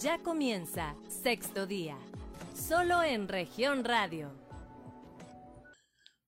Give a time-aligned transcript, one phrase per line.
[0.00, 1.96] Ya comienza sexto día,
[2.54, 4.30] solo en región radio.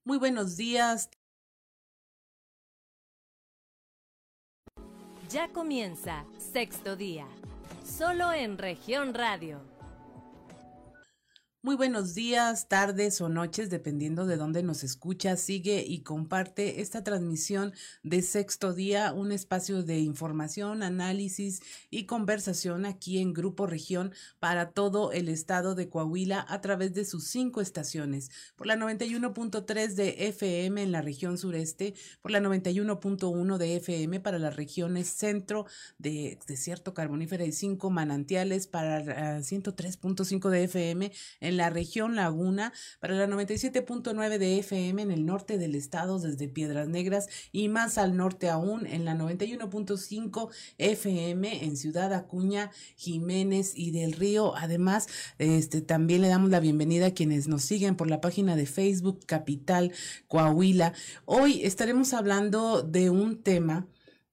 [0.05, 1.09] Muy buenos días.
[5.29, 7.29] Ya comienza sexto día,
[7.85, 9.61] solo en región radio.
[11.63, 15.37] Muy buenos días, tardes o noches, dependiendo de dónde nos escucha.
[15.37, 21.61] Sigue y comparte esta transmisión de sexto día, un espacio de información, análisis
[21.91, 27.05] y conversación aquí en Grupo Región para todo el estado de Coahuila a través de
[27.05, 28.31] sus cinco estaciones.
[28.57, 31.93] Por la 91.3 de FM en la región sureste,
[32.23, 35.67] por la 91.1 de FM para las regiones centro
[35.99, 41.13] de desierto carbonífera y cinco manantiales para 103.5 de FM
[41.50, 46.49] en la región Laguna, para la 97.9 de FM en el norte del estado desde
[46.49, 53.73] Piedras Negras y más al norte aún en la 91.5 FM en Ciudad Acuña, Jiménez
[53.75, 54.57] y del Río.
[54.57, 55.09] Además,
[55.39, 59.21] este también le damos la bienvenida a quienes nos siguen por la página de Facebook
[59.27, 59.93] Capital
[60.29, 60.93] Coahuila.
[61.25, 63.87] Hoy estaremos hablando de un tema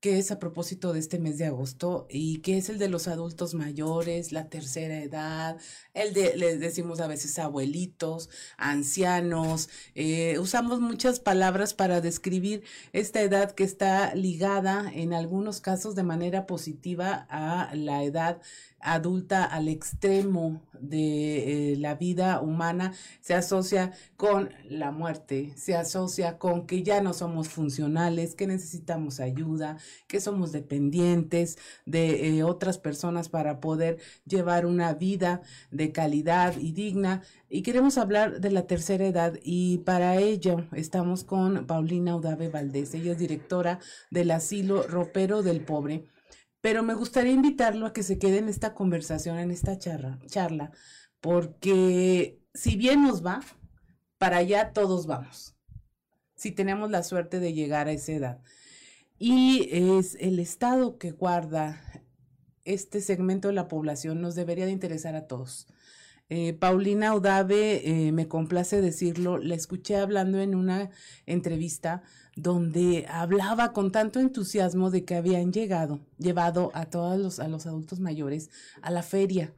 [0.07, 3.09] que es a propósito de este mes de agosto y que es el de los
[3.09, 5.57] adultos mayores, la tercera edad,
[5.93, 12.63] el de, les decimos a veces abuelitos, ancianos, eh, usamos muchas palabras para describir
[12.93, 18.39] esta edad que está ligada en algunos casos de manera positiva a la edad
[18.79, 26.37] adulta al extremo de eh, la vida humana se asocia con la muerte, se asocia
[26.37, 29.77] con que ya no somos funcionales, que necesitamos ayuda,
[30.07, 35.41] que somos dependientes de eh, otras personas para poder llevar una vida
[35.71, 37.23] de calidad y digna.
[37.49, 42.93] Y queremos hablar de la tercera edad y para ello estamos con Paulina Udave Valdés,
[42.93, 43.79] ella es directora
[44.11, 46.05] del asilo Ropero del Pobre
[46.61, 50.71] pero me gustaría invitarlo a que se quede en esta conversación, en esta charla, charla,
[51.21, 53.41] porque si bien nos va,
[54.17, 55.55] para allá todos vamos,
[56.35, 58.41] si tenemos la suerte de llegar a esa edad.
[59.19, 61.81] Y es el estado que guarda
[62.67, 65.67] este segmento de la población nos debería de interesar a todos.
[66.29, 70.89] Eh, Paulina Udave, eh, me complace decirlo, la escuché hablando en una
[71.25, 72.03] entrevista
[72.37, 77.65] donde hablaba con tanto entusiasmo de que habían llegado, llevado a todos los, a los
[77.65, 78.51] adultos mayores
[78.81, 79.53] a la feria.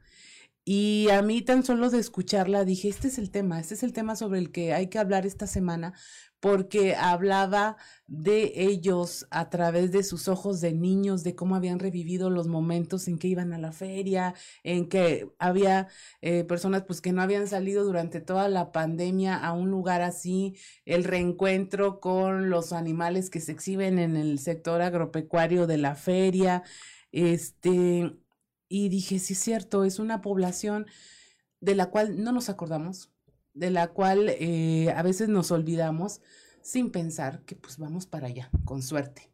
[0.64, 3.92] Y a mí tan solo de escucharla dije, este es el tema, este es el
[3.92, 5.94] tema sobre el que hay que hablar esta semana,
[6.38, 7.76] porque hablaba
[8.06, 13.08] de ellos a través de sus ojos de niños, de cómo habían revivido los momentos
[13.08, 15.88] en que iban a la feria, en que había
[16.22, 20.56] eh, personas pues que no habían salido durante toda la pandemia a un lugar así,
[20.84, 26.62] el reencuentro con los animales que se exhiben en el sector agropecuario de la feria,
[27.12, 28.12] este,
[28.72, 30.86] y dije, sí es cierto, es una población
[31.60, 33.10] de la cual no nos acordamos,
[33.52, 36.22] de la cual eh, a veces nos olvidamos
[36.62, 39.28] sin pensar que pues vamos para allá, con suerte.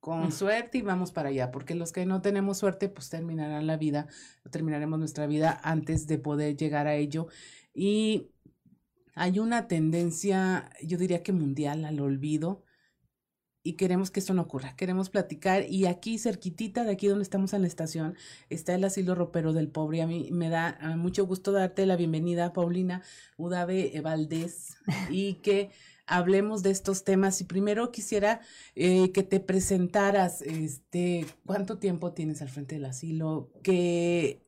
[0.00, 0.32] Con mm.
[0.32, 4.06] suerte y vamos para allá, porque los que no tenemos suerte pues terminarán la vida,
[4.50, 7.26] terminaremos nuestra vida antes de poder llegar a ello.
[7.74, 8.30] Y
[9.14, 12.62] hay una tendencia, yo diría que mundial, al olvido,
[13.62, 14.74] y queremos que esto no ocurra.
[14.76, 18.16] Queremos platicar y aquí cerquitita de aquí donde estamos en la estación
[18.48, 20.02] está el asilo ropero del pobre.
[20.02, 23.02] A mí me da mucho gusto darte la bienvenida, Paulina
[23.36, 24.76] Udave Valdés,
[25.10, 25.70] y que
[26.06, 27.40] hablemos de estos temas.
[27.40, 28.40] Y primero quisiera
[28.74, 33.50] eh, que te presentaras, este, ¿cuánto tiempo tienes al frente del asilo?
[33.62, 34.42] ¿Qué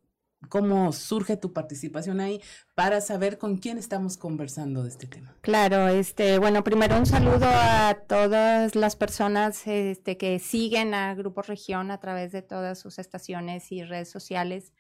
[0.49, 2.41] cómo surge tu participación ahí
[2.75, 5.35] para saber con quién estamos conversando de este tema.
[5.41, 11.43] Claro, este, bueno, primero un saludo a todas las personas este, que siguen a Grupo
[11.43, 14.73] Región a través de todas sus estaciones y redes sociales.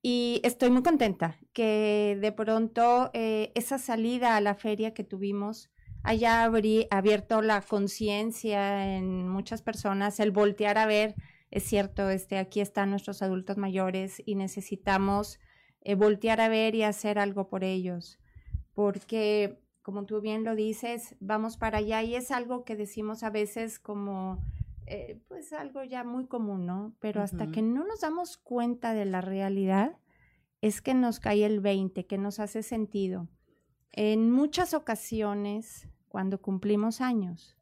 [0.00, 5.70] Y estoy muy contenta que de pronto eh, esa salida a la feria que tuvimos
[6.04, 11.14] haya abierto la conciencia en muchas personas, el voltear a ver
[11.50, 15.40] es cierto, este, aquí están nuestros adultos mayores y necesitamos
[15.80, 18.18] eh, voltear a ver y hacer algo por ellos,
[18.74, 23.30] porque como tú bien lo dices, vamos para allá y es algo que decimos a
[23.30, 24.44] veces como,
[24.86, 26.94] eh, pues algo ya muy común, ¿no?
[27.00, 29.96] Pero hasta que no nos damos cuenta de la realidad,
[30.60, 33.28] es que nos cae el 20, que nos hace sentido.
[33.92, 37.56] En muchas ocasiones, cuando cumplimos años,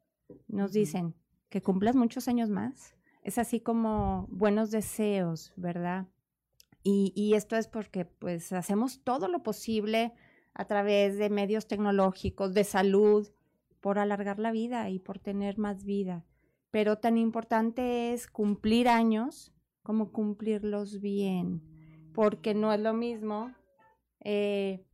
[0.48, 1.14] nos dicen
[1.48, 2.95] que cumplas muchos años más
[3.26, 6.06] es así como buenos deseos, ¿verdad?
[6.84, 10.12] Y, esto es porque pues hacemos todo lo posible
[10.54, 13.28] a través de medios tecnológicos, de salud,
[13.80, 16.24] por alargar la vida y por tener más vida.
[16.70, 19.52] Pero tan importante es cumplir años
[19.82, 21.60] como cumplirlos bien.
[22.14, 23.52] porque no es lo mismo
[24.20, 24.86] eh,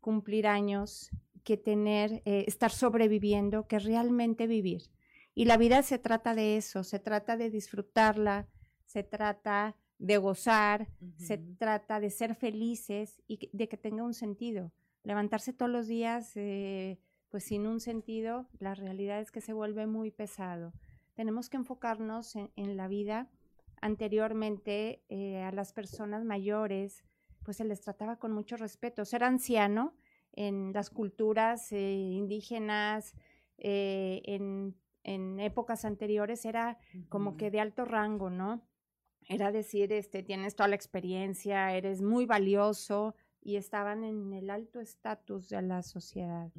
[0.00, 1.10] cumplir años
[1.44, 4.90] que tener, eh, estar sobreviviendo, que realmente vivir.
[5.34, 8.48] Y la vida se trata de eso, se trata de disfrutarla,
[8.84, 14.72] se trata de gozar, se trata de ser felices y de que tenga un sentido.
[15.04, 19.86] Levantarse todos los días, eh, pues sin un sentido, la realidad es que se vuelve
[19.86, 20.72] muy pesado.
[21.14, 23.28] Tenemos que enfocarnos en, la vida.
[23.82, 27.04] Anteriormente, eh, a las personas mayores,
[27.44, 29.04] pues se les trataba con mucho respeto.
[29.04, 29.94] Ser anciano
[30.32, 33.14] en las culturas eh, indígenas,
[33.58, 36.78] en, en, épocas anteriores, era
[37.08, 38.62] como que de alto rango, ¿no?
[39.28, 44.80] Era decir, este, tienes toda la experiencia, eres muy valioso y estaban en el alto
[44.80, 46.50] estatus de la sociedad.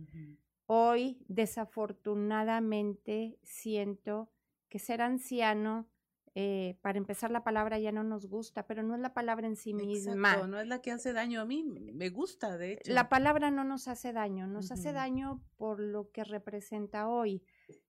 [0.65, 4.31] Hoy, desafortunadamente, siento
[4.69, 5.89] que ser anciano,
[6.33, 9.57] eh, para empezar, la palabra ya no nos gusta, pero no es la palabra en
[9.57, 10.37] sí misma.
[10.47, 12.93] no es la que hace daño a mí, me gusta, de hecho.
[12.93, 17.43] La palabra no nos hace daño, nos hace daño por lo que representa hoy.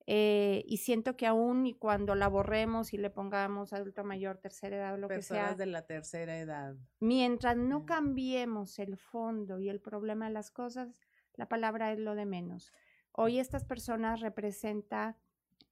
[0.07, 4.77] Eh, y siento que aún y cuando la borremos y le pongamos adulto mayor, tercera
[4.77, 5.55] edad lo que sea.
[5.55, 6.75] de la tercera edad.
[6.99, 11.01] Mientras no cambiemos el fondo y el problema de las cosas,
[11.35, 12.73] la palabra es lo de menos.
[13.13, 15.17] Hoy estas personas representa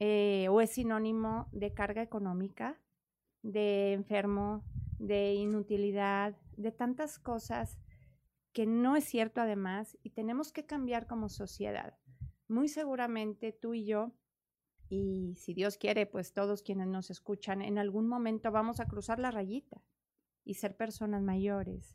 [0.00, 2.80] eh, o es sinónimo de carga económica,
[3.42, 4.64] de enfermo,
[4.98, 7.78] de inutilidad, de tantas cosas
[8.52, 11.98] que no es cierto además y tenemos que cambiar como sociedad.
[12.48, 14.12] Muy seguramente tú y yo
[14.88, 19.20] y si Dios quiere, pues todos quienes nos escuchan, en algún momento vamos a cruzar
[19.20, 19.84] la rayita
[20.44, 21.94] y ser personas mayores.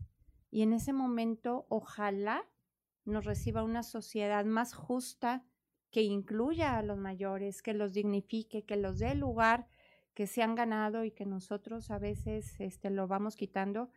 [0.50, 2.48] Y en ese momento, ojalá
[3.04, 5.46] nos reciba una sociedad más justa
[5.96, 9.66] que incluya a los mayores, que los dignifique, que los dé lugar
[10.14, 13.90] que se han ganado y que nosotros a veces este, lo vamos quitando,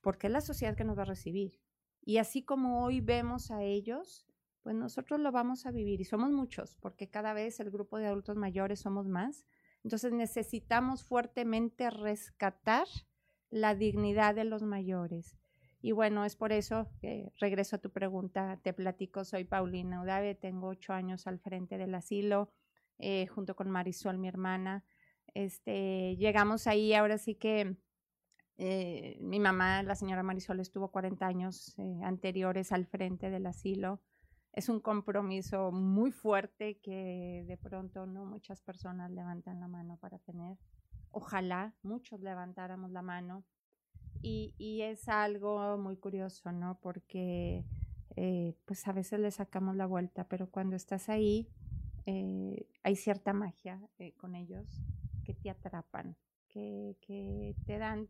[0.00, 1.60] porque es la sociedad que nos va a recibir.
[2.00, 4.26] Y así como hoy vemos a ellos,
[4.62, 8.06] pues nosotros lo vamos a vivir y somos muchos, porque cada vez el grupo de
[8.06, 9.44] adultos mayores somos más.
[9.84, 12.86] Entonces necesitamos fuertemente rescatar
[13.50, 15.36] la dignidad de los mayores.
[15.82, 20.34] Y bueno, es por eso que regreso a tu pregunta, te platico, soy Paulina Udave,
[20.34, 22.52] tengo ocho años al frente del asilo,
[22.98, 24.84] eh, junto con Marisol, mi hermana.
[25.34, 27.76] Este, llegamos ahí, ahora sí que
[28.56, 34.00] eh, mi mamá, la señora Marisol, estuvo 40 años eh, anteriores al frente del asilo
[34.52, 40.18] es un compromiso muy fuerte que de pronto no muchas personas levantan la mano para
[40.18, 40.58] tener.
[41.10, 43.44] Ojalá muchos levantáramos la mano.
[44.22, 46.78] Y, y es algo muy curioso, ¿no?
[46.80, 47.64] Porque
[48.16, 51.48] eh, pues a veces le sacamos la vuelta, pero cuando estás ahí
[52.06, 54.66] eh, hay cierta magia eh, con ellos
[55.24, 56.16] que te atrapan,
[56.48, 58.08] que, que te dan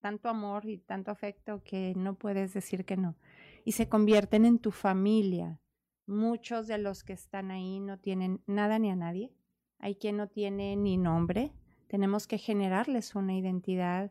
[0.00, 3.16] tanto amor y tanto afecto que no puedes decir que no.
[3.64, 5.60] Y se convierten en tu familia.
[6.06, 9.32] Muchos de los que están ahí no tienen nada ni a nadie.
[9.78, 11.52] Hay quien no tiene ni nombre.
[11.86, 14.10] Tenemos que generarles una identidad.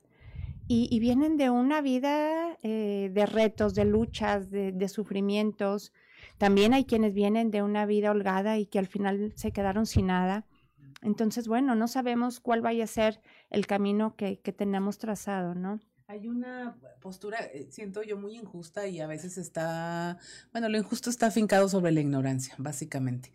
[0.71, 5.91] Y, vienen de una vida eh, de retos, de luchas, de, sufrimientos.
[6.37, 10.05] También hay quienes vienen de una vida holgada y que al final se quedaron sin
[10.05, 10.45] nada.
[11.01, 15.79] Entonces, bueno, no sabemos cuál vaya a ser el camino que, que tenemos trazado, ¿no?
[16.05, 20.19] Hay una postura, eh, siento yo, muy injusta y a veces está,
[20.51, 23.31] bueno, lo injusto está afincado sobre la ignorancia, básicamente.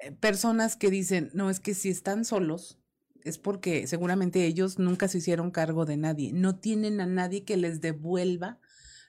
[0.00, 2.78] Eh, personas que dicen, no, es que si están solos,
[3.24, 7.56] es porque seguramente ellos nunca se hicieron cargo de nadie, no tienen a nadie que
[7.56, 8.58] les devuelva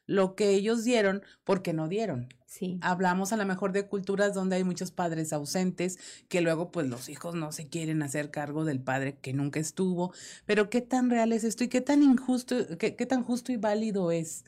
[0.08, 2.30] lo que ellos dieron porque no dieron.
[2.46, 2.80] Sí.
[2.82, 7.10] Hablamos a lo mejor de culturas donde hay muchos padres ausentes, que luego pues los
[7.10, 10.14] hijos no se quieren hacer cargo del padre que nunca estuvo,
[10.46, 14.12] pero qué tan real es esto y qué tan injusto, qué, tan justo y válido
[14.12, 14.46] es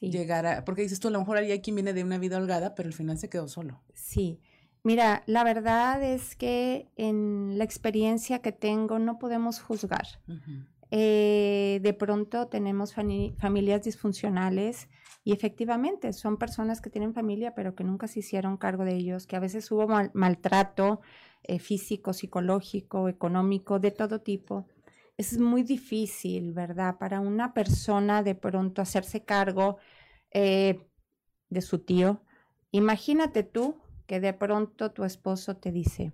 [0.00, 2.74] llegar a, porque dices tú, a lo mejor hay quien viene de una vida holgada,
[2.74, 3.80] pero al final se quedó solo.
[3.94, 4.40] Sí.
[4.82, 10.06] Mira, la verdad es que en la experiencia que tengo no podemos juzgar.
[10.90, 14.88] Eh, de pronto tenemos familias disfuncionales
[15.22, 19.26] y efectivamente son personas que tienen familia pero que nunca se hicieron cargo de ellos,
[19.26, 21.00] que a veces hubo maltrato
[21.42, 24.66] eh, físico, psicológico, económico, de todo tipo.
[25.16, 26.96] Es muy difícil, ¿verdad?
[26.98, 29.76] Para una persona de pronto hacerse cargo
[30.32, 30.86] eh,
[31.50, 32.22] de su tío.
[32.70, 33.76] Imagínate tú
[34.10, 36.12] que de pronto tu esposo te dice,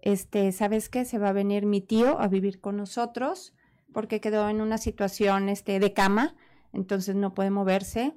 [0.00, 1.04] este, ¿sabes qué?
[1.04, 3.52] Se va a venir mi tío a vivir con nosotros
[3.92, 6.36] porque quedó en una situación este, de cama,
[6.72, 8.14] entonces no puede moverse,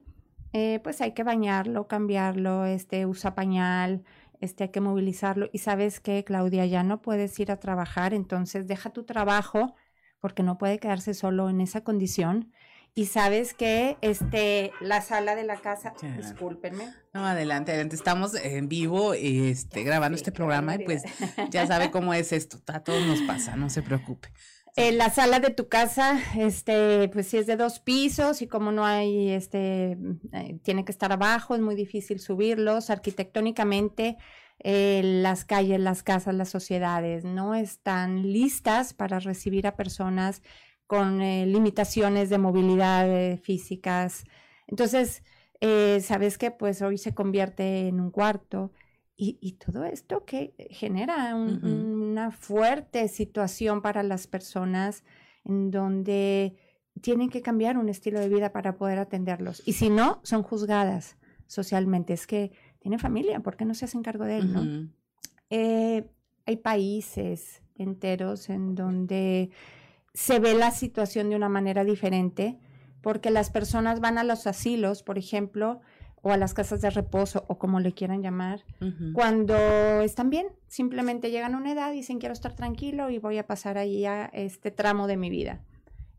[0.53, 4.03] eh, pues hay que bañarlo, cambiarlo, este, usa pañal,
[4.41, 5.49] este, hay que movilizarlo.
[5.51, 9.73] Y sabes que, Claudia, ya no puedes ir a trabajar, entonces deja tu trabajo
[10.19, 12.51] porque no puede quedarse solo en esa condición
[12.97, 16.93] Y sabes que este, la sala de la casa, discúlpenme.
[17.13, 17.93] No, adelante, adelante.
[17.93, 21.03] Estamos en vivo este, grabando este programa y pues
[21.49, 22.57] ya sabe cómo es esto.
[22.67, 24.29] A todos nos pasa, no se preocupe.
[24.77, 28.71] Eh, la sala de tu casa, este, pues si es de dos pisos y como
[28.71, 29.97] no hay, este,
[30.31, 32.89] eh, tiene que estar abajo, es muy difícil subirlos.
[32.89, 34.15] Arquitectónicamente,
[34.59, 40.41] eh, las calles, las casas, las sociedades no están listas para recibir a personas
[40.87, 44.25] con eh, limitaciones de movilidad eh, físicas.
[44.67, 45.23] Entonces,
[45.61, 48.71] eh, sabes que pues hoy se convierte en un cuarto
[49.17, 55.05] y, todo esto que genera una fuerte situación para las personas
[55.45, 56.57] en donde
[56.99, 59.63] tienen que cambiar un estilo de vida para poder atenderlos.
[59.65, 62.11] Y si no, son juzgadas socialmente.
[62.11, 64.91] Es que tiene familia, ¿por qué no se hacen cargo de él?
[66.45, 69.49] hay países enteros en donde
[70.15, 72.57] se ve la situación de una manera diferente,
[73.01, 75.81] porque las personas van a los asilos, por ejemplo,
[76.21, 78.63] o a las casas de reposo, o como le quieran llamar,
[79.13, 79.55] cuando
[80.01, 83.45] están bien, simplemente llegan a una edad y dicen quiero estar tranquilo y voy a
[83.45, 85.63] pasar ahí a este tramo de mi vida.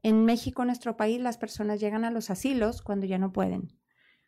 [0.04, 3.72] En México, nuestro país, las personas llegan a los asilos cuando ya no pueden,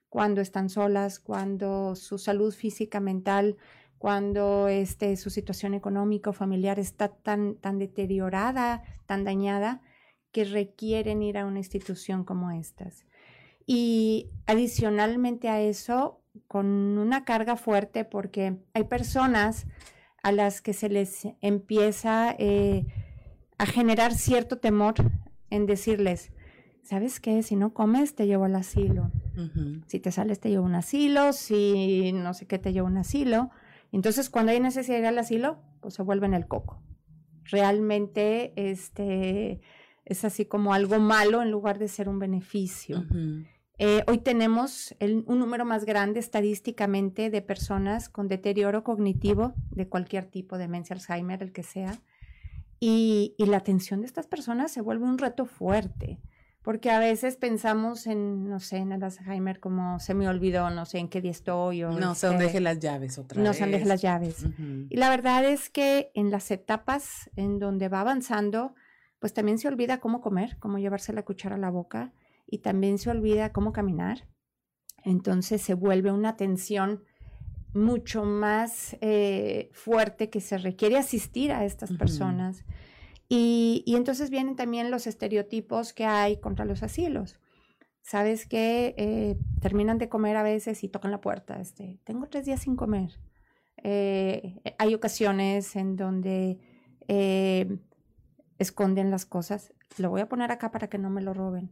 [0.09, 3.57] cuando están solas, cuando su salud física, mental,
[3.99, 9.83] cuando este, su situación económica o familiar está tan, tan deteriorada, tan dañada,
[10.33, 13.07] que requieren ir a una institución como estas.
[13.67, 19.67] Y adicionalmente a eso, con una carga fuerte, porque hay personas
[20.23, 22.87] a las que se les empieza eh,
[23.59, 24.95] a generar cierto temor
[25.51, 26.33] en decirles,
[26.83, 27.43] ¿sabes qué?
[27.43, 29.11] Si no comes, te llevo al asilo.
[29.87, 31.33] Si te sales, te llevo a un asilo.
[31.33, 33.51] Si no sé qué, te llevo a un asilo.
[33.93, 36.83] Entonces, cuando hay necesidad de ir al asilo, pues se vuelven el coco.
[37.45, 39.61] Realmente este,
[40.05, 43.07] es así como algo malo en lugar de ser un beneficio.
[43.79, 50.27] Eh, hoy tenemos un número más grande estadísticamente de personas con deterioro cognitivo de cualquier
[50.27, 51.97] tipo, demencia, Alzheimer, el que sea,
[52.81, 56.21] y, y la atención de estas personas se vuelve un reto fuerte
[56.69, 60.85] porque a veces pensamos en, no sé, en el Alzheimer como se me olvidó, no
[60.85, 61.83] sé en qué día estoy.
[61.83, 63.59] O no sé dónde dejé las llaves otra no vez.
[63.59, 64.45] No dónde dejé las llaves.
[64.91, 68.75] Y la verdad es que en las etapas en donde va avanzando,
[69.19, 72.13] pues también se olvida cómo comer, cómo llevarse la cuchara a la boca
[72.47, 74.29] y también se olvida cómo caminar.
[75.05, 77.03] Entonces se vuelve una atención
[77.73, 82.63] mucho más eh, fuerte que se requiere asistir a estas personas.
[83.29, 87.39] Y, entonces vienen también los estereotipos que hay contra los asilos.
[88.01, 91.61] Sabes que eh, terminan de comer a veces y tocan la puerta.
[91.61, 93.21] Este, tengo tres días sin comer.
[93.85, 96.59] Eh, hay ocasiones en donde
[97.07, 97.79] eh,
[98.59, 99.75] esconden las cosas.
[99.99, 101.71] Lo voy a poner acá para que no me lo roben.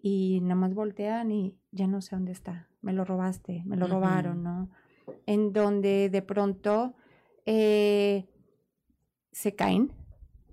[0.00, 2.68] Y nada más voltean y ya no sé dónde está.
[2.82, 4.70] Me lo robaste, me lo robaron, ¿no?
[5.26, 6.94] En donde de pronto
[7.44, 8.24] se
[9.56, 9.92] caen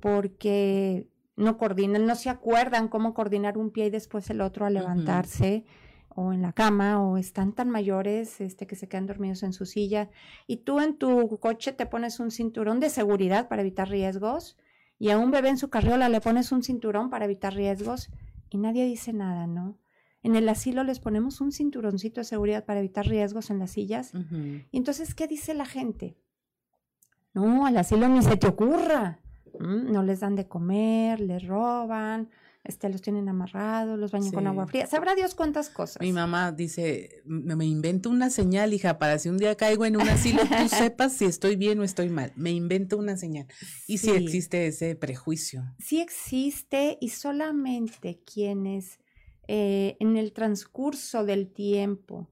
[0.05, 4.75] porque no coordinan, no se acuerdan cómo coordinar un pie y después el otro al
[4.75, 5.65] levantarse
[6.09, 9.65] o en la cama o están tan mayores este, que se quedan dormidos en su
[9.65, 10.11] silla
[10.45, 14.57] y tú en tu coche te pones un cinturón de seguridad para evitar riesgos
[14.99, 18.11] y a un bebé en su carriola le pones un cinturón para evitar riesgos
[18.51, 19.79] y nadie dice nada, ¿no?
[20.21, 24.11] En el asilo les ponemos un cinturoncito de seguridad para evitar riesgos en las sillas.
[24.71, 26.15] Y entonces, ¿qué dice la gente?
[27.33, 29.19] No, al asilo ni se te ocurra.
[29.59, 32.29] No les dan de comer, les roban,
[32.65, 34.87] este, los tienen amarrados, los bañan con agua fría.
[34.87, 36.01] Sabrá Dios cuántas cosas.
[36.01, 40.09] Mi mamá dice, me, invento una señal, hija, para si un día caigo en un
[40.09, 42.33] asilo, tú sepas si estoy bien o estoy mal.
[42.35, 43.47] Me invento una señal.
[43.87, 45.63] Y si existe ese prejuicio.
[45.79, 48.99] Sí existe y solamente quienes
[49.47, 52.27] eh, en el transcurso del tiempo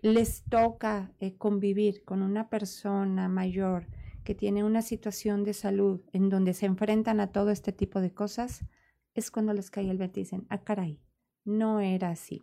[0.00, 3.86] les toca eh, convivir con una persona mayor,
[4.22, 8.12] que tiene una situación de salud en donde se enfrentan a todo este tipo de
[8.12, 8.64] cosas,
[9.14, 11.00] es cuando les cae el 20 y dicen, ah, caray,
[11.44, 12.42] no era así.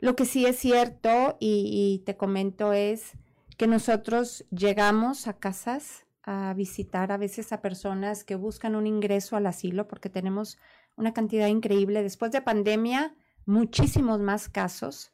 [0.00, 3.12] Lo que sí es cierto y, te comento es
[3.56, 9.36] que nosotros llegamos a casas a visitar a veces a personas que buscan un ingreso
[9.36, 10.58] al asilo porque tenemos
[10.96, 12.02] una cantidad increíble.
[12.02, 13.14] Después de pandemia,
[13.46, 15.12] muchísimos más casos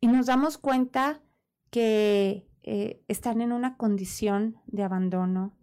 [0.00, 1.22] y nos damos cuenta
[1.70, 5.56] que eh, están en una condición de abandono,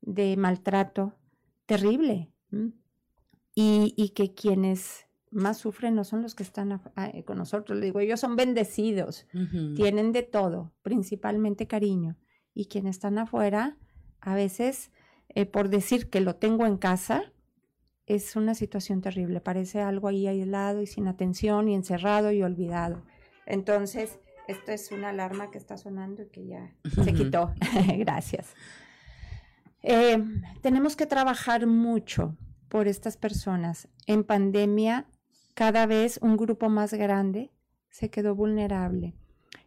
[0.00, 1.14] de maltrato
[1.66, 2.30] terrible.
[3.56, 7.78] Y, que quienes más sufren no son los que están eh, con nosotros.
[7.78, 9.26] Le digo, ellos son bendecidos,
[9.74, 12.16] tienen de todo, principalmente cariño.
[12.52, 13.76] Y quienes están afuera,
[14.20, 14.92] a veces,
[15.28, 17.32] eh, por decir que lo tengo en casa,
[18.06, 23.04] es una situación terrible, parece algo ahí aislado y sin atención y encerrado y olvidado.
[23.46, 27.54] Entonces, esto es una alarma que está sonando y que ya se quitó.
[27.98, 28.54] Gracias.
[29.82, 30.22] Eh,
[30.62, 32.36] tenemos que trabajar mucho
[32.68, 33.88] por estas personas.
[34.06, 35.06] En pandemia,
[35.54, 37.50] cada vez un grupo más grande
[37.90, 39.14] se quedó vulnerable.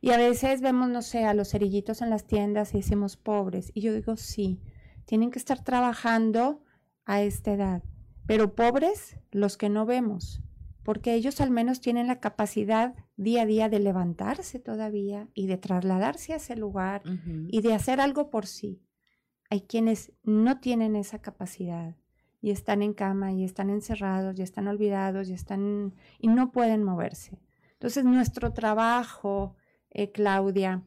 [0.01, 3.71] Y a veces vemos, no sé, a los cerillitos en las tiendas y decimos pobres.
[3.73, 4.59] Y yo digo, sí,
[5.05, 6.61] tienen que estar trabajando
[7.05, 7.83] a esta edad.
[8.25, 10.41] Pero pobres los que no vemos,
[10.87, 15.57] porque ellos al menos tienen la capacidad día a día de levantarse todavía y de
[15.57, 17.01] trasladarse a ese lugar
[17.49, 18.81] y de hacer algo por sí.
[19.49, 21.97] Hay quienes no tienen esa capacidad
[22.39, 26.85] y están en cama y están encerrados y están olvidados y están y no pueden
[26.85, 27.37] moverse.
[27.73, 29.57] Entonces nuestro trabajo,
[29.89, 30.83] eh, Claudia,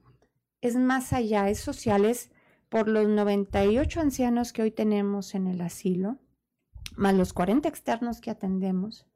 [0.62, 2.30] es más allá, es social, es
[2.70, 6.16] por los 98 ancianos que hoy tenemos en el asilo,
[6.96, 9.09] más los 40 externos que atendemos,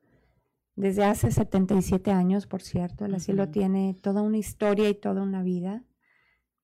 [0.76, 5.42] desde hace 77 años, por cierto, el asilo tiene toda una historia y toda una
[5.42, 5.84] vida,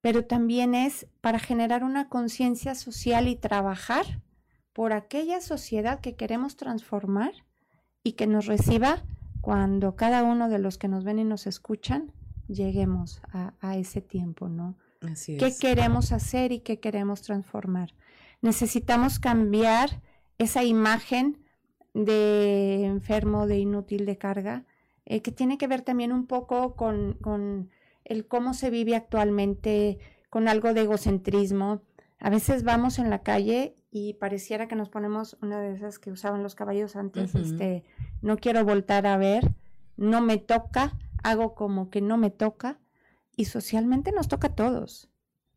[0.01, 4.23] pero también es para generar una conciencia social y trabajar
[4.73, 7.33] por aquella sociedad que queremos transformar
[8.03, 9.03] y que nos reciba
[9.41, 12.13] cuando cada uno de los que nos ven y nos escuchan
[12.49, 14.77] lleguemos a, ese tiempo, ¿no?
[15.03, 17.95] Así ¿Qué queremos hacer y qué queremos transformar?
[18.43, 20.03] Necesitamos cambiar
[20.39, 21.39] esa imagen
[21.95, 24.65] de enfermo, de inútil de carga,
[25.07, 27.71] eh, que tiene que ver también un poco con, con
[28.05, 29.99] el cómo se vive actualmente,
[30.29, 31.83] con algo de egocentrismo.
[32.19, 36.11] A veces vamos en la calle y pareciera que nos ponemos una de esas que
[36.11, 37.85] usaban los caballos antes, este,
[38.23, 39.53] no quiero voltar a ver,
[39.97, 42.79] no me toca, hago como que no me toca
[43.37, 45.09] y socialmente nos toca a todos.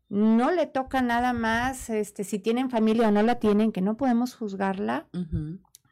[0.08, 3.96] No le toca nada más, este, si tienen familia o no la tienen, que no
[3.96, 5.06] podemos juzgarla,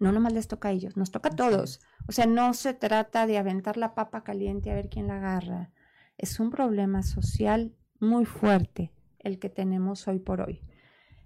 [0.03, 1.81] no nomás les toca a ellos, nos toca a todos.
[2.09, 5.71] O sea, no se trata de aventar la papa caliente a ver quién la agarra.
[6.19, 10.61] Es un problema social muy fuerte el que tenemos hoy por hoy.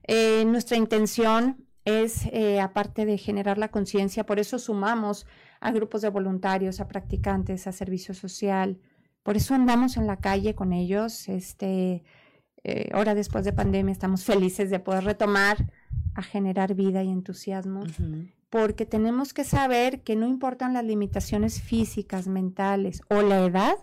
[0.05, 5.27] Eh, nuestra intención es, eh, aparte de generar la conciencia, por eso sumamos
[5.61, 8.79] a grupos de voluntarios, a practicantes, a servicio social.
[9.23, 11.29] Por eso andamos en la calle con ellos.
[11.29, 12.05] Este,
[12.63, 15.73] eh, ahora después de pandemia estamos felices de poder retomar
[16.15, 17.85] a generar vida y entusiasmo
[18.51, 23.77] porque tenemos que saber que no importan las limitaciones físicas, mentales o la edad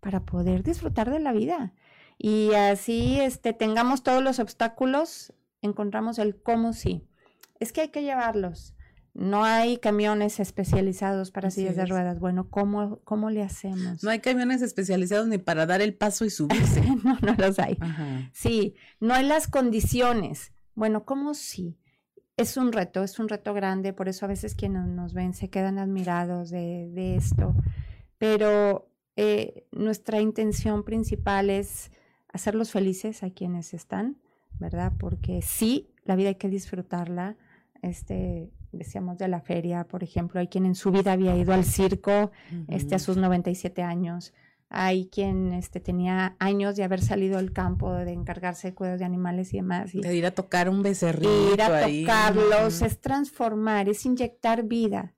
[0.00, 1.72] para poder disfrutar de la vida.
[2.18, 7.06] Y así este, tengamos todos los obstáculos, encontramos el cómo sí.
[7.60, 8.74] Es que hay que llevarlos.
[9.14, 12.18] No hay camiones especializados para sillas de ruedas.
[12.18, 14.02] Bueno, ¿cómo, ¿cómo le hacemos?
[14.02, 16.80] No hay camiones especializados ni para dar el paso y subirse.
[17.04, 17.78] no, no los hay.
[18.32, 20.52] Sí, no hay las condiciones.
[20.74, 21.76] Bueno, ¿cómo sí?
[22.42, 25.48] Es un reto, es un reto grande, por eso a veces quienes nos ven se
[25.48, 27.54] quedan admirados de, esto,
[28.18, 31.90] pero eh, nuestra intención principal es
[32.32, 34.18] hacerlos felices a quienes están,
[34.58, 34.92] ¿verdad?
[34.98, 37.36] Porque sí, la vida hay que disfrutarla.
[37.82, 41.64] Este, decíamos de la feria, por ejemplo, hay quien en su vida había ido al
[41.64, 42.30] circo,
[42.68, 44.32] este, a sus 97 años,
[44.74, 49.04] hay quien este, tenía años de haber salido del campo, de encargarse de cuidados de
[49.04, 49.94] animales y demás.
[49.94, 51.52] Y, de ir a tocar un becerrito.
[51.52, 55.14] Ir a tocarlos, es transformar, es inyectar vida.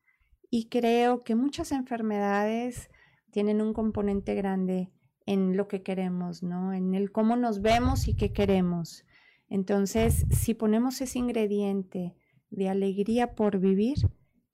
[0.51, 2.91] Y creo que muchas enfermedades
[3.31, 4.91] tienen un componente grande
[5.25, 6.73] en lo que queremos, ¿no?
[6.73, 9.05] En el cómo nos vemos y qué queremos.
[9.49, 12.17] Entonces, si ponemos ese ingrediente
[12.51, 13.99] de alegría por vivir,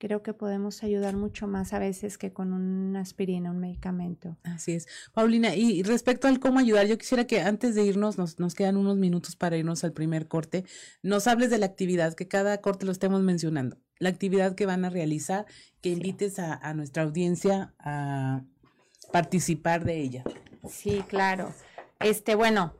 [0.00, 4.38] creo que podemos ayudar mucho más a veces que con una aspirina, un medicamento.
[4.42, 4.88] Así es.
[5.12, 8.78] Paulina, y respecto al cómo ayudar, yo quisiera que antes de irnos, nos, nos quedan
[8.78, 10.64] unos minutos para irnos al primer corte,
[11.02, 14.86] nos hables de la actividad, que cada corte lo estemos mencionando, la actividad que van
[14.86, 15.44] a realizar,
[15.82, 18.42] que invites a, a nuestra audiencia a
[19.12, 20.24] participar de ella.
[20.66, 21.52] Sí, claro.
[22.00, 22.72] Este, bueno,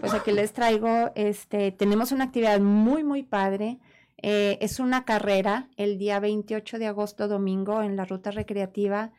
[0.00, 3.78] pues aquí les traigo, este, tenemos una actividad muy, muy padre
[4.22, 9.12] eh, es una carrera el día 28 de agosto, domingo, en la ruta recreativa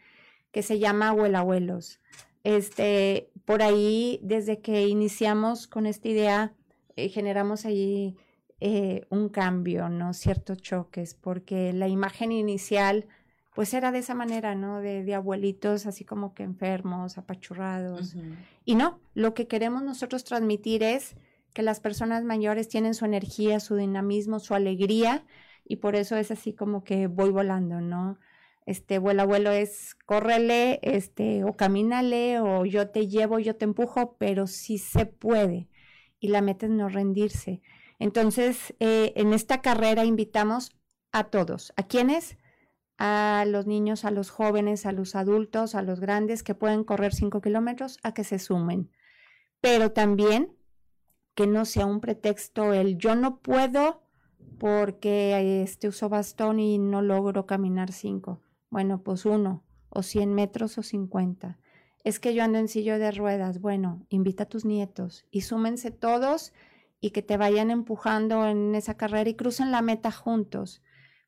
[0.52, 2.00] que se llama Abuelabuelos.
[2.44, 6.54] Este, por ahí, desde que iniciamos con esta idea,
[6.96, 8.18] eh, generamos ahí
[8.60, 10.14] eh, un cambio, ¿no?
[10.14, 13.08] Ciertos choques, porque la imagen inicial,
[13.56, 14.82] pues era de esa manera, ¿no?
[14.82, 18.16] De, abuelitos así como que enfermos, apachurrados.
[18.66, 21.16] Y no, lo que queremos nosotros transmitir es
[21.54, 25.26] que las personas mayores tienen su energía, su dinamismo, su alegría
[25.64, 28.20] y por eso es así como que voy volando, ¿no?
[28.66, 34.16] Este vuelo abuelo es córrele, este o camínale o yo te llevo, yo te empujo,
[34.18, 35.68] pero sí se puede
[36.20, 37.62] y la meta es no rendirse.
[37.98, 40.72] Entonces, eh, en esta carrera invitamos
[41.12, 41.74] a todos.
[41.76, 42.38] ¿A quiénes?
[42.98, 47.14] A los niños, a los jóvenes, a los adultos, a los grandes que pueden correr
[47.14, 48.92] cinco kilómetros, a que se sumen.
[49.62, 50.59] Pero también
[51.40, 54.02] que no sea un pretexto el yo no puedo
[54.58, 58.42] porque este uso bastón y no logro caminar cinco.
[58.70, 61.58] Bueno, pues uno, o cien metros o cincuenta.
[62.04, 63.62] Es que yo ando en silla de ruedas.
[63.62, 66.52] Bueno, invita a tus nietos y súmense todos
[67.00, 70.84] y que te vayan empujando en esa carrera y crucen la meta juntos,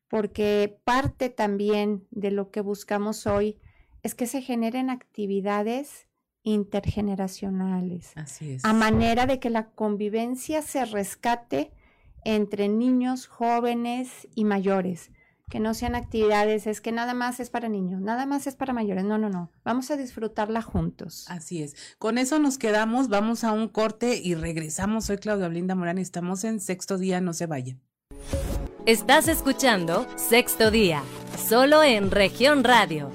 [0.08, 3.56] porque parte también de lo que buscamos hoy
[4.02, 6.06] es que se generen actividades
[6.42, 8.12] intergeneracionales.
[8.16, 8.64] Así es.
[8.64, 11.72] A manera de que la convivencia se rescate
[12.24, 15.10] entre niños, jóvenes y mayores.
[15.50, 18.72] Que no sean actividades, es que nada más es para niños, nada más es para
[18.72, 19.04] mayores.
[19.04, 19.50] No, no, no.
[19.64, 21.26] Vamos a disfrutarla juntos.
[21.28, 21.76] Así es.
[21.98, 25.04] Con eso nos quedamos, vamos a un corte y regresamos.
[25.04, 27.80] Soy Claudia Blinda Morán y estamos en sexto día, no se vayan.
[28.86, 31.02] Estás escuchando Sexto Día,
[31.48, 33.10] solo en región radio.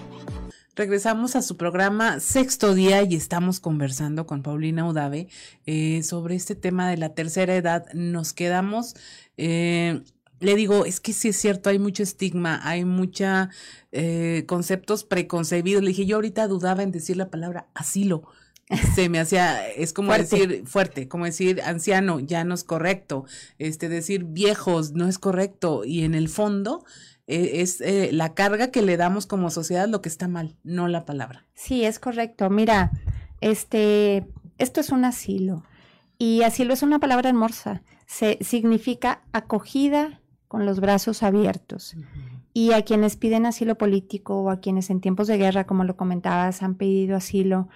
[0.78, 5.28] Regresamos a su programa Sexto Día y estamos conversando con Paulina Udave
[5.66, 7.92] eh, sobre este tema de la tercera edad.
[7.94, 8.94] Nos quedamos,
[9.38, 10.04] eh,
[10.40, 13.50] le digo, es que sí es cierto, hay mucho estigma, hay mucha
[13.92, 15.82] eh, conceptos preconcebidos.
[15.82, 18.22] Le dije, yo ahorita dudaba en decir la palabra asilo.
[18.94, 23.26] Se me hacía, es como decir fuerte, como decir anciano, ya no es correcto.
[23.58, 25.86] Este, decir viejos no es correcto.
[25.86, 26.86] Y en el fondo,
[27.28, 30.88] eh, es eh, la carga que le damos como sociedad lo que está mal, no
[30.88, 31.46] la palabra.
[31.54, 32.50] Sí, es correcto.
[32.50, 32.92] Mira,
[33.42, 34.26] este,
[34.58, 35.66] esto es un asilo
[36.18, 37.84] y asilo es una palabra hermosa.
[38.06, 41.98] Se significa acogida con los brazos abiertos.
[42.54, 45.98] Y a quienes piden asilo político o a quienes en tiempos de guerra, como lo
[45.98, 47.68] comentabas, han pedido asilo,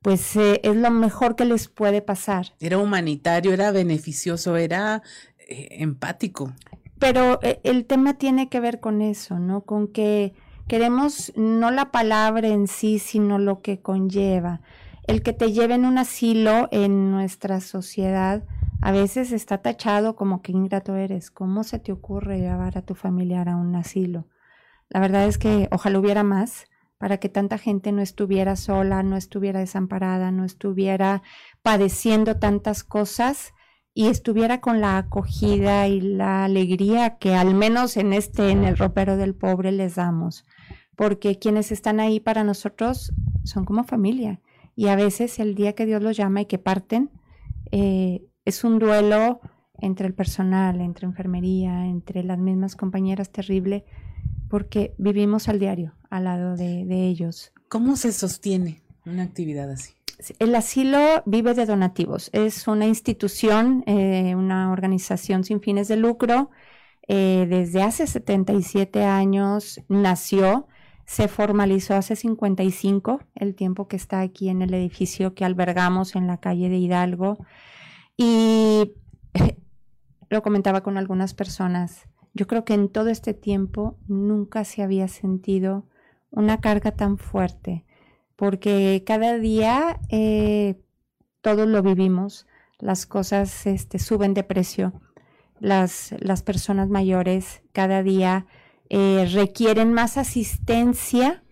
[0.00, 2.54] pues eh, es lo mejor que les puede pasar.
[2.60, 5.02] Era humanitario, era beneficioso, era
[5.46, 6.54] empático.
[6.98, 9.62] Pero eh, el tema tiene que ver con eso, ¿no?
[9.62, 10.34] Con que
[10.66, 14.60] queremos no la palabra en sí, sino lo que conlleva.
[15.06, 18.44] El que te lleven un asilo en nuestra sociedad
[18.80, 21.30] a veces está tachado como que ingrato eres.
[21.30, 24.26] ¿Cómo se te ocurre llevar a tu familiar a un asilo?
[24.88, 26.66] La verdad es que ojalá hubiera más
[26.98, 31.22] para que tanta gente no estuviera sola, no estuviera desamparada, no estuviera
[31.62, 33.54] padeciendo tantas cosas
[33.98, 38.76] y estuviera con la acogida y la alegría que al menos en este, en el
[38.76, 40.44] ropero del pobre les damos,
[40.96, 44.42] porque quienes están ahí para nosotros son como familia
[44.74, 47.10] y a veces el día que Dios los llama y que parten
[47.72, 49.40] eh, es un duelo
[49.78, 53.86] entre el personal, entre enfermería, entre las mismas compañeras terrible,
[54.50, 57.50] porque vivimos al diario al lado de, de ellos.
[57.70, 59.95] ¿Cómo se sostiene una actividad así?
[60.38, 62.30] El asilo vive de donativos.
[62.32, 66.50] Es una institución, eh, una organización sin fines de lucro.
[67.08, 70.66] Eh, desde hace 77 años nació,
[71.04, 76.26] se formalizó hace 55, el tiempo que está aquí en el edificio que albergamos en
[76.26, 77.38] la calle de Hidalgo.
[78.16, 78.94] Y
[80.30, 82.08] lo comentaba con algunas personas.
[82.32, 85.86] Yo creo que en todo este tiempo nunca se había sentido
[86.30, 87.85] una carga tan fuerte
[88.36, 90.80] porque cada día eh,
[91.40, 92.46] todos lo vivimos,
[92.78, 94.92] las cosas este, suben de precio,
[95.58, 98.46] las, las personas mayores cada día
[98.90, 101.42] eh, requieren más asistencia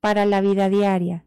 [0.00, 1.24] para la vida diaria.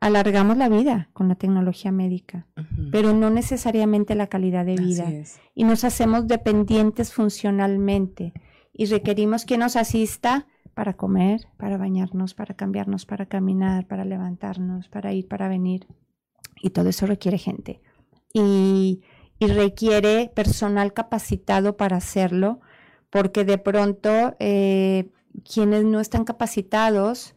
[0.00, 2.48] Alargamos la vida con la tecnología médica,
[2.90, 5.06] pero no necesariamente la calidad de vida.
[5.54, 8.32] Y nos hacemos dependientes funcionalmente
[8.72, 14.88] y requerimos que nos asista para comer, para bañarnos, para cambiarnos, para caminar, para levantarnos,
[14.88, 15.86] para ir, para venir.
[16.62, 17.80] Y todo eso requiere gente.
[18.32, 19.02] Y,
[19.40, 22.60] requiere personal capacitado para hacerlo,
[23.10, 25.10] porque de pronto eh,
[25.42, 27.34] quienes no están capacitados,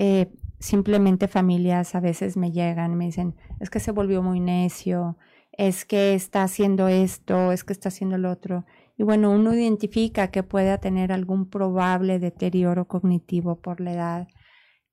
[0.00, 5.16] eh, simplemente familias a veces me llegan, me dicen, es que se volvió muy necio,
[5.52, 8.64] es que está haciendo esto, es que está haciendo lo otro.
[8.96, 14.28] Y bueno, uno identifica que pueda tener algún probable deterioro cognitivo por la edad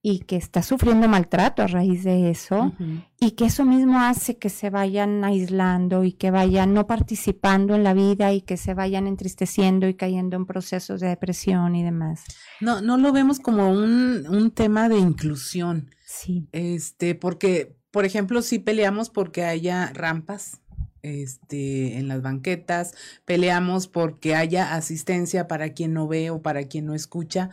[0.03, 2.73] y que está sufriendo maltrato a raíz de eso
[3.19, 7.83] y que eso mismo hace que se vayan aislando y que vayan no participando en
[7.83, 12.23] la vida y que se vayan entristeciendo y cayendo en procesos de depresión y demás.
[12.61, 15.91] No, no lo vemos como un, un tema de inclusión.
[16.07, 16.47] Sí.
[16.51, 20.60] Este, porque, por ejemplo, si peleamos porque haya rampas
[21.01, 22.93] este, en las banquetas,
[23.25, 27.49] peleamos porque haya asistencia para quien no ve o para quien no escucha,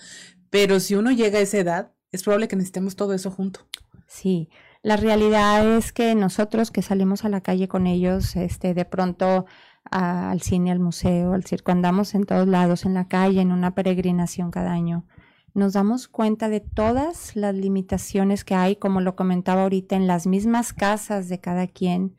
[0.51, 3.61] pero si uno llega a esa edad, es probable que necesitemos todo eso junto.
[4.07, 4.49] Sí,
[4.83, 9.47] la realidad es que nosotros que salimos a la calle con ellos, este, de pronto
[9.91, 13.75] al cine, al museo, al circo, andamos en todos lados, en la calle, en una
[13.75, 15.07] peregrinación cada año,
[15.55, 20.27] nos damos cuenta de todas las limitaciones que hay, como lo comentaba ahorita, en las
[20.27, 22.17] mismas casas de cada quien,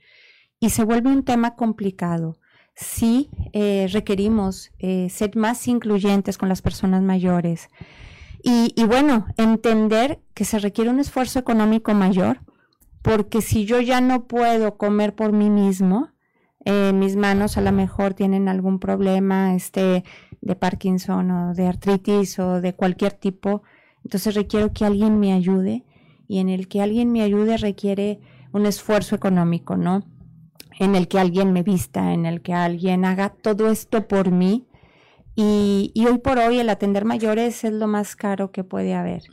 [0.59, 2.37] y se vuelve un tema complicado.
[2.75, 7.69] Sí eh, requerimos eh, ser más incluyentes con las personas mayores.
[8.41, 12.39] Y, y bueno, entender que se requiere un esfuerzo económico mayor,
[13.01, 16.09] porque si yo ya no puedo comer por mí mismo,
[16.65, 20.03] eh, mis manos a lo mejor tienen algún problema este,
[20.41, 23.63] de Parkinson o de artritis o de cualquier tipo,
[24.03, 25.85] entonces requiero que alguien me ayude
[26.27, 28.19] y en el que alguien me ayude requiere
[28.51, 30.03] un esfuerzo económico, ¿no?
[30.79, 34.65] En el que alguien me vista, en el que alguien haga todo esto por mí.
[35.35, 39.23] Y, hoy por hoy el atender mayores es lo más caro que puede haber.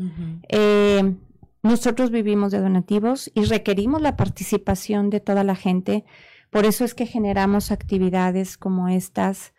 [0.48, 1.14] Eh,
[1.62, 6.04] nosotros vivimos de donativos y requerimos la participación de toda la gente
[6.50, 9.52] por eso es que generamos actividades como estas,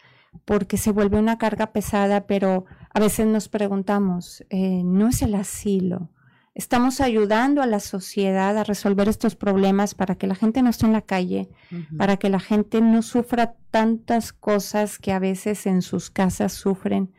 [0.45, 5.35] porque se vuelve una carga pesada, pero a veces nos preguntamos, eh, ¿no es el
[5.35, 6.09] asilo?
[6.57, 10.87] Estamos ayudando a la sociedad a resolver estos problemas para que la gente no esté
[10.87, 11.51] en la calle,
[11.99, 17.13] para que la gente no sufra tantas cosas que a veces en sus casas sufren.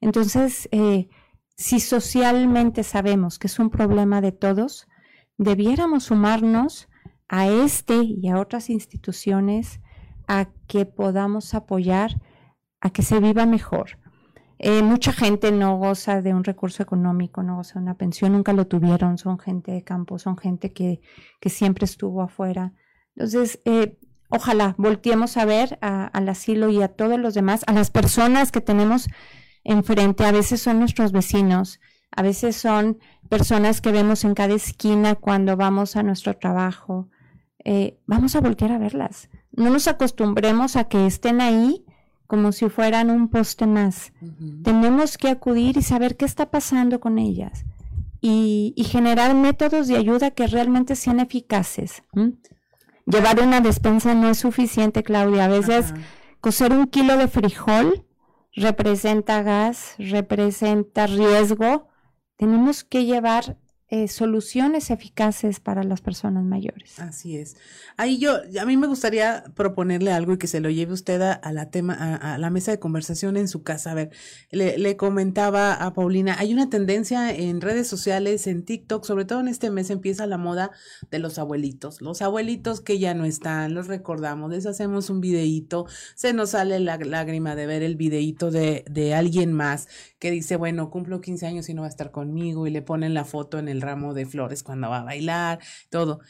[0.00, 1.08] Entonces, eh,
[1.56, 4.88] si socialmente sabemos que es un problema de todos,
[5.38, 6.88] debiéramos sumarnos
[7.28, 9.78] a este y a otras instituciones
[10.26, 12.20] a que podamos apoyar
[12.80, 13.99] a que se viva mejor.
[14.62, 18.52] Eh, mucha gente no goza de un recurso económico, no goza de una pensión, nunca
[18.52, 21.00] lo tuvieron, son gente de campo, son gente que,
[21.46, 22.74] siempre estuvo afuera.
[23.16, 27.90] Entonces, eh, ojalá volteemos a ver al asilo y a todos los demás, a las
[27.90, 29.08] personas que tenemos
[29.64, 32.98] enfrente, a veces son nuestros vecinos, a veces son
[33.30, 37.08] personas que vemos en cada esquina cuando vamos a nuestro trabajo,
[37.64, 39.30] eh, vamos a voltear a verlas.
[39.52, 41.86] No nos acostumbremos a que estén ahí
[42.30, 44.12] como si fueran un poste más.
[44.62, 47.64] Tenemos que acudir y saber qué está pasando con ellas
[48.20, 52.04] y, generar métodos de ayuda que realmente sean eficaces.
[53.04, 55.46] Llevar una despensa no es suficiente, Claudia.
[55.46, 55.92] A veces
[56.40, 58.06] coser un kilo de frijol
[58.54, 61.88] representa gas, representa riesgo.
[62.36, 63.58] Tenemos que llevar
[63.92, 67.00] eh, soluciones eficaces para las personas mayores.
[67.00, 67.56] Así es.
[67.96, 71.52] Ahí yo, a mí me gustaría proponerle algo y que se lo lleve usted a,
[71.52, 73.90] la tema, a, la mesa de conversación en su casa.
[73.90, 74.10] A ver,
[74.52, 79.40] le, le, comentaba a Paulina, hay una tendencia en redes sociales, en TikTok, sobre todo
[79.40, 80.70] en este mes empieza la moda
[81.10, 82.00] de los abuelitos.
[82.00, 86.78] Los abuelitos que ya no están, los recordamos, les hacemos un videíto, se nos sale
[86.78, 89.88] la lágrima de ver el videíto de, de alguien más
[90.20, 93.14] que dice, bueno, cumplo 15 años y no va a estar conmigo y le ponen
[93.14, 96.20] la foto en el ramo de flores cuando va a bailar, todo.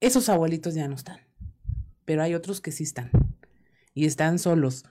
[0.00, 1.18] Esos abuelitos ya no están,
[2.04, 3.10] pero hay otros que sí están
[3.92, 4.84] y están solos.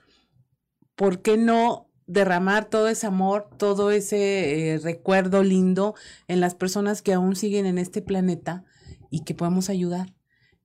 [0.94, 5.94] ¿Por qué no derramar todo ese amor, todo ese eh, recuerdo lindo
[6.28, 8.64] en las personas que aún siguen en este planeta
[9.10, 10.14] y que podamos ayudar?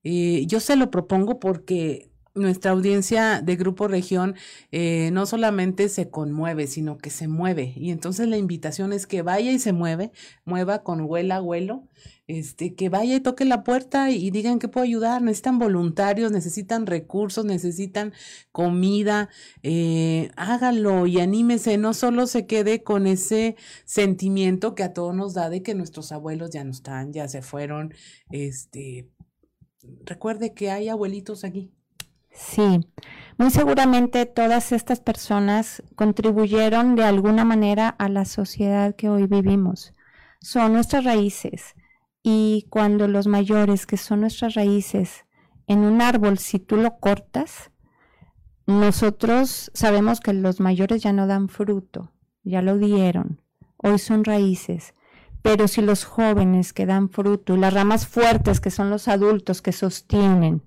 [0.04, 4.36] Eh, yo se lo propongo porque nuestra audiencia de Grupo Región
[4.72, 7.74] eh, no solamente se conmueve, sino que se mueve.
[7.76, 10.12] Y entonces la invitación es que vaya y se mueve,
[10.44, 11.88] mueva con huela, abuelo,
[12.26, 15.22] este, que vaya y toque la puerta y, digan que puedo ayudar.
[15.22, 18.14] Necesitan voluntarios, necesitan recursos, necesitan
[18.52, 19.30] comida.
[19.62, 23.56] Eh, hágalo y anímese, no solo se quede con ese
[23.86, 27.44] sentimiento que a todos nos da de que nuestros abuelos ya no están, ya se
[27.44, 27.94] fueron.
[28.32, 29.10] Este,
[30.06, 31.72] recuerde que hay abuelitos aquí.
[32.34, 32.82] Sí,
[33.38, 39.94] muy seguramente todas estas personas contribuyeron de alguna manera a la sociedad que hoy vivimos.
[40.42, 41.76] Son nuestras raíces
[42.24, 45.26] y cuando los mayores, que son nuestras raíces,
[45.68, 47.72] en un árbol, si tú lo cortas,
[48.66, 52.12] nosotros sabemos que los mayores ya no dan fruto,
[52.44, 53.42] ya lo dieron,
[53.78, 54.96] hoy son raíces.
[55.42, 59.74] Pero si los jóvenes que dan fruto, las ramas fuertes que son los adultos que
[59.74, 60.64] sostienen,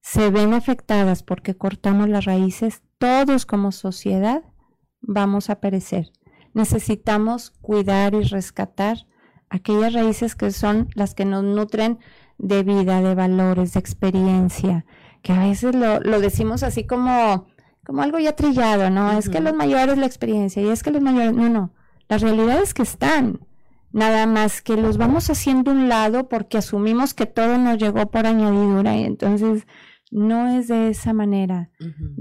[0.00, 4.42] se ven afectadas porque cortamos las raíces, todos como sociedad
[5.00, 6.12] vamos a perecer.
[6.52, 9.06] Necesitamos cuidar y rescatar
[9.50, 11.98] aquellas raíces que son las que nos nutren
[12.38, 14.86] de vida, de valores, de experiencia,
[15.22, 17.46] que a veces lo, decimos así como,
[17.84, 19.12] como algo ya trillado, ¿no?
[19.12, 21.74] Es que los mayores la experiencia y es que los mayores, no, no,
[22.08, 23.40] la realidad es que están,
[23.92, 28.26] nada más que los vamos haciendo un lado porque asumimos que todo nos llegó por
[28.26, 29.66] añadidura y entonces
[30.10, 31.70] no es de esa manera.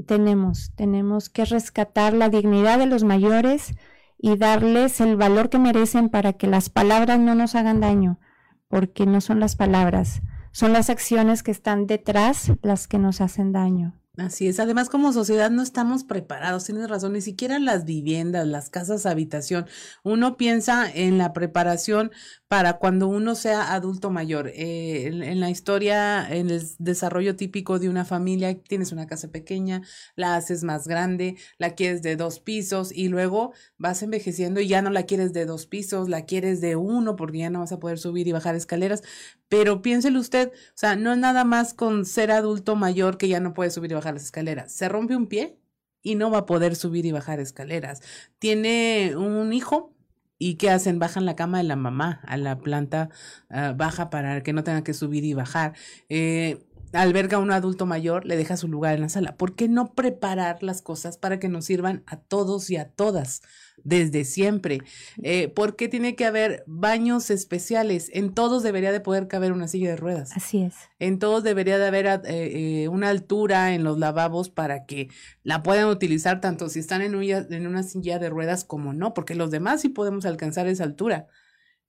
[0.05, 3.73] Tenemos, tenemos que rescatar la dignidad de los mayores
[4.17, 8.19] y darles el valor que merecen para que las palabras no nos hagan daño,
[8.67, 10.21] porque no son las palabras,
[10.51, 13.95] son las acciones que están detrás las que nos hacen daño.
[14.17, 14.59] Así es.
[14.59, 19.65] Además, como sociedad no estamos preparados, tienes razón, ni siquiera las viviendas, las casas habitación.
[20.03, 22.11] Uno piensa en la preparación
[22.49, 24.47] para cuando uno sea adulto mayor.
[24.55, 29.83] Eh, en, la historia, en el desarrollo típico de una familia, tienes una casa pequeña,
[30.15, 34.81] la haces más grande, la quieres de dos pisos y luego vas envejeciendo y ya
[34.81, 37.79] no la quieres de dos pisos, la quieres de uno porque ya no vas a
[37.79, 39.03] poder subir y bajar escaleras.
[39.47, 43.39] Pero piénselo usted, o sea, no es nada más con ser adulto mayor que ya
[43.39, 44.71] no puede subir y bajar las escaleras.
[44.73, 45.59] Se rompe un pie
[46.01, 48.01] y no va a poder subir y bajar escaleras.
[48.39, 49.93] Tiene un hijo
[50.39, 50.97] y ¿qué hacen?
[50.97, 53.09] Bajan la cama de la mamá a la planta
[53.49, 55.73] ah, baja para que no tenga que subir y bajar.
[56.07, 59.35] Eh, alberga a un adulto mayor, le deja su lugar en la sala.
[59.37, 63.41] ¿Por qué no preparar las cosas para que nos sirvan a todos y a todas?
[63.89, 64.81] Desde siempre.
[65.23, 68.09] Eh, ¿Por qué tiene que haber baños especiales?
[68.13, 70.31] En todos debería de poder caber una silla de ruedas.
[70.35, 70.75] Así es.
[70.99, 75.09] En todos debería de haber eh, eh, una altura en los lavabos para que
[75.43, 79.13] la puedan utilizar tanto si están en una, en una silla de ruedas como no,
[79.13, 81.27] porque los demás sí podemos alcanzar esa altura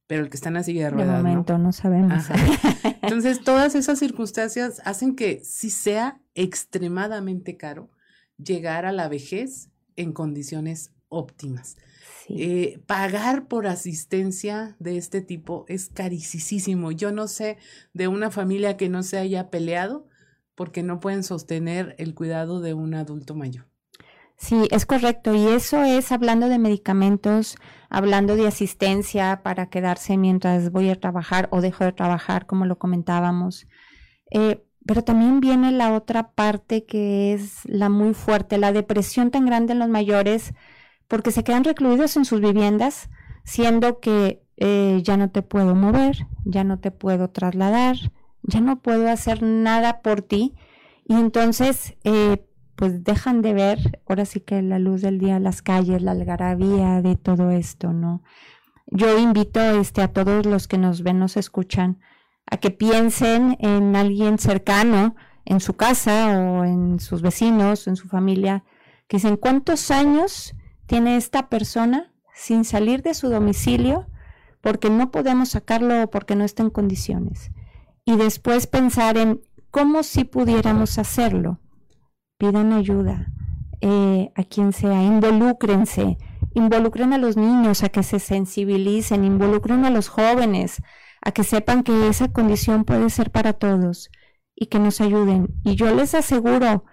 [0.06, 1.18] pero el que está en la silla de ruedas.
[1.18, 2.24] De momento no, sabemos.
[3.00, 7.92] Entonces, todas esas circunstancias hacen que sí sea extremadamente caro
[8.36, 11.76] llegar a la vejez en condiciones óptimas.
[12.28, 16.92] Eh, pagar por asistencia de este tipo es carísimo.
[16.92, 17.58] Yo no sé
[17.92, 20.06] de una familia que no se haya peleado
[20.54, 23.66] porque no pueden sostener el cuidado de un adulto mayor.
[24.36, 25.34] Sí, es correcto.
[25.34, 27.56] Y eso es hablando de medicamentos,
[27.90, 32.78] hablando de asistencia para quedarse mientras voy a trabajar o dejo de trabajar, como lo
[32.78, 33.66] comentábamos.
[34.30, 39.44] Eh, pero también viene la otra parte que es la muy fuerte, la depresión tan
[39.44, 40.54] grande en los mayores
[41.10, 43.10] porque se quedan recluidos en sus viviendas,
[43.42, 47.96] siendo que eh, ya no te puedo mover, ya no te puedo trasladar,
[48.42, 50.54] ya no puedo hacer nada por ti.
[51.04, 52.46] Y entonces, eh,
[52.76, 57.02] pues dejan de ver, ahora sí que la luz del día, las calles, la algarabía
[57.02, 58.22] de todo esto, ¿no?
[58.86, 61.98] Yo invito este, a todos los que nos ven, nos escuchan,
[62.46, 68.06] a que piensen en alguien cercano, en su casa o en sus vecinos, en su
[68.06, 68.62] familia,
[69.08, 70.54] que dicen, ¿cuántos años
[70.90, 74.08] tiene esta persona sin salir de su domicilio
[74.60, 77.52] porque no podemos sacarlo o porque no está en condiciones.
[78.04, 81.60] Y después pensar en cómo si pudiéramos hacerlo.
[82.38, 83.28] Pidan ayuda
[83.80, 86.18] eh, a quien sea, involúcrense,
[86.54, 90.82] involucren a los niños a que se sensibilicen, involucren a los jóvenes
[91.22, 94.10] a que sepan que esa condición puede ser para todos
[94.56, 95.54] y que nos ayuden.
[95.62, 96.84] Y yo les aseguro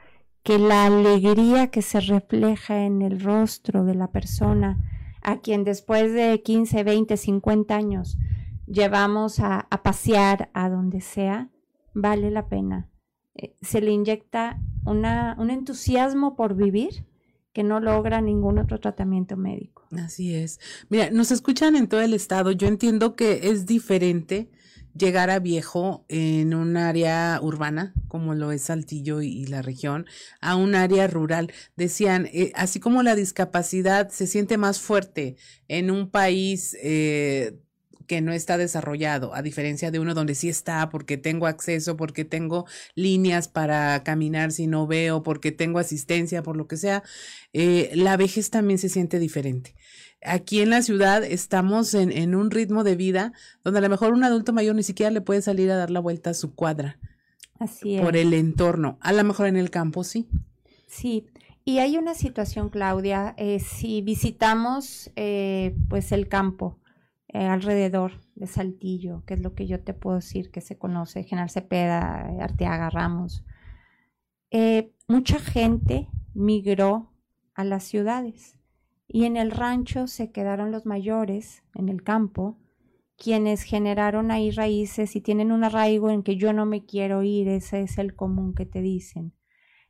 [0.47, 4.77] que la alegría que se refleja en el rostro de la persona
[5.21, 8.17] a quien después de 15, 20, 50 años
[8.65, 11.49] llevamos a, pasear a donde sea,
[11.93, 12.89] vale la pena.
[13.35, 17.05] Eh, se le inyecta una, un entusiasmo por vivir
[17.51, 19.83] que no logra ningún otro tratamiento médico.
[19.97, 20.61] Así es.
[20.87, 22.53] Mira, nos escuchan en todo el estado.
[22.53, 24.49] Yo entiendo que es diferente
[24.97, 30.05] llegar a viejo en un área urbana, como lo es Saltillo y, la región,
[30.41, 31.51] a un área rural.
[31.75, 35.35] Decían, eh, así como la discapacidad se siente más fuerte
[35.67, 37.57] en un país eh,
[38.07, 42.25] que no está desarrollado, a diferencia de uno donde sí está, porque tengo acceso, porque
[42.25, 47.03] tengo líneas para caminar si no veo, porque tengo asistencia, por lo que sea,
[47.53, 49.75] eh, la vejez también se siente diferente
[50.23, 54.13] aquí en la ciudad estamos en, en, un ritmo de vida donde a lo mejor
[54.13, 56.99] un adulto mayor ni siquiera le puede salir a dar la vuelta a su cuadra.
[57.59, 58.01] Así es.
[58.01, 58.97] Por el entorno.
[59.01, 60.27] A lo mejor en el campo sí.
[60.87, 61.27] Sí.
[61.65, 66.79] Y hay una situación, Claudia, eh, si visitamos eh, pues el campo
[67.27, 71.23] eh, alrededor de Saltillo, que es lo que yo te puedo decir que se conoce,
[71.23, 73.43] General Cepeda, Arteaga, Ramos,
[75.09, 77.11] mucha gente migró
[77.53, 78.56] a las ciudades
[79.07, 82.57] y en el rancho se quedaron los mayores, en el campo,
[83.17, 87.47] quienes generaron ahí raíces y tienen un arraigo en que yo no me quiero ir,
[87.47, 89.33] ese es el común que te dicen.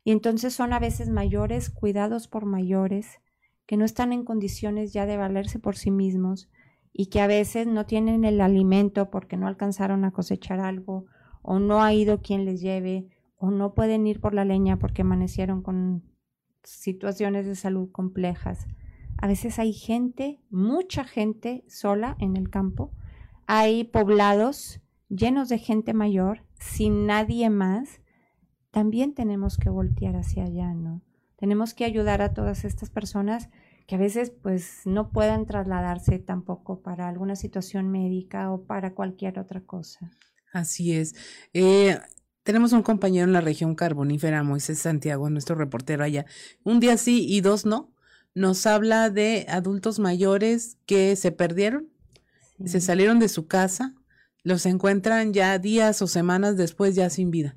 [0.04, 3.20] Y entonces son a veces mayores, cuidados por mayores,
[3.66, 6.48] que no están en condiciones ya de valerse por sí mismos
[6.92, 11.04] y que a veces no tienen el alimento porque no alcanzaron a cosechar algo
[11.42, 15.02] o no ha ido quien les lleve o no pueden ir por la leña porque
[15.02, 16.02] amanecieron con
[16.64, 18.66] situaciones de salud complejas.
[19.20, 22.92] A veces hay gente, mucha gente sola en el campo.
[23.46, 28.00] Hay poblados llenos de gente mayor, sin nadie más.
[28.70, 31.02] También tenemos que voltear hacia allá, ¿no?
[31.36, 33.48] Tenemos que ayudar a todas estas personas
[33.88, 39.40] que a veces pues no puedan trasladarse tampoco para alguna situación médica o para cualquier
[39.40, 40.12] otra cosa.
[40.52, 41.14] Así es.
[41.54, 41.98] Eh,
[42.44, 46.24] tenemos un compañero en la región carbonífera, Moisés Santiago, nuestro reportero allá.
[46.62, 47.94] Un día sí y dos no.
[48.38, 51.88] Nos habla de adultos mayores que se perdieron,
[52.64, 53.96] se salieron de su casa,
[54.44, 57.56] los encuentran ya días o semanas después ya sin vida.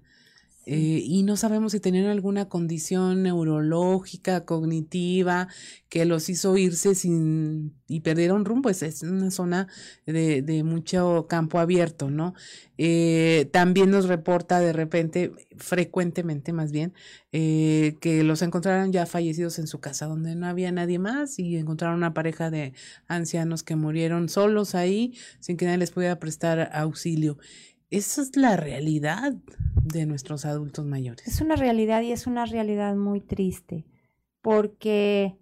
[0.65, 5.47] Eh, y no sabemos si tenían alguna condición neurológica, cognitiva,
[5.89, 8.69] que los hizo irse sin y perdieron rumbo.
[8.69, 9.67] Es, es una zona
[10.05, 12.33] de, de, mucho campo abierto, ¿no?
[12.77, 16.93] Eh, también nos reporta de repente, frecuentemente más bien,
[17.31, 21.57] eh, que los encontraron ya fallecidos en su casa, donde no había nadie más y
[21.57, 22.73] encontraron una pareja de
[23.07, 27.37] ancianos que murieron solos ahí, sin que nadie les pudiera prestar auxilio.
[27.91, 29.33] Esa es la realidad
[29.83, 31.27] de nuestros adultos mayores.
[31.27, 33.85] Es una realidad y es una realidad muy triste,
[34.41, 35.37] porque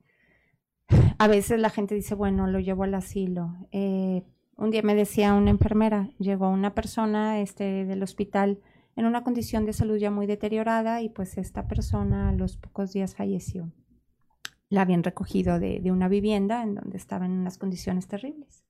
[1.19, 3.55] a veces la gente dice, bueno, lo llevo al asilo.
[3.71, 4.23] Eh,
[4.57, 8.59] un día me decía una enfermera, llegó una persona este, del hospital
[8.95, 12.91] en una condición de salud ya muy deteriorada y pues esta persona a los pocos
[12.91, 13.71] días falleció.
[14.69, 18.65] La habían recogido de, de una vivienda en donde estaba en unas condiciones terribles.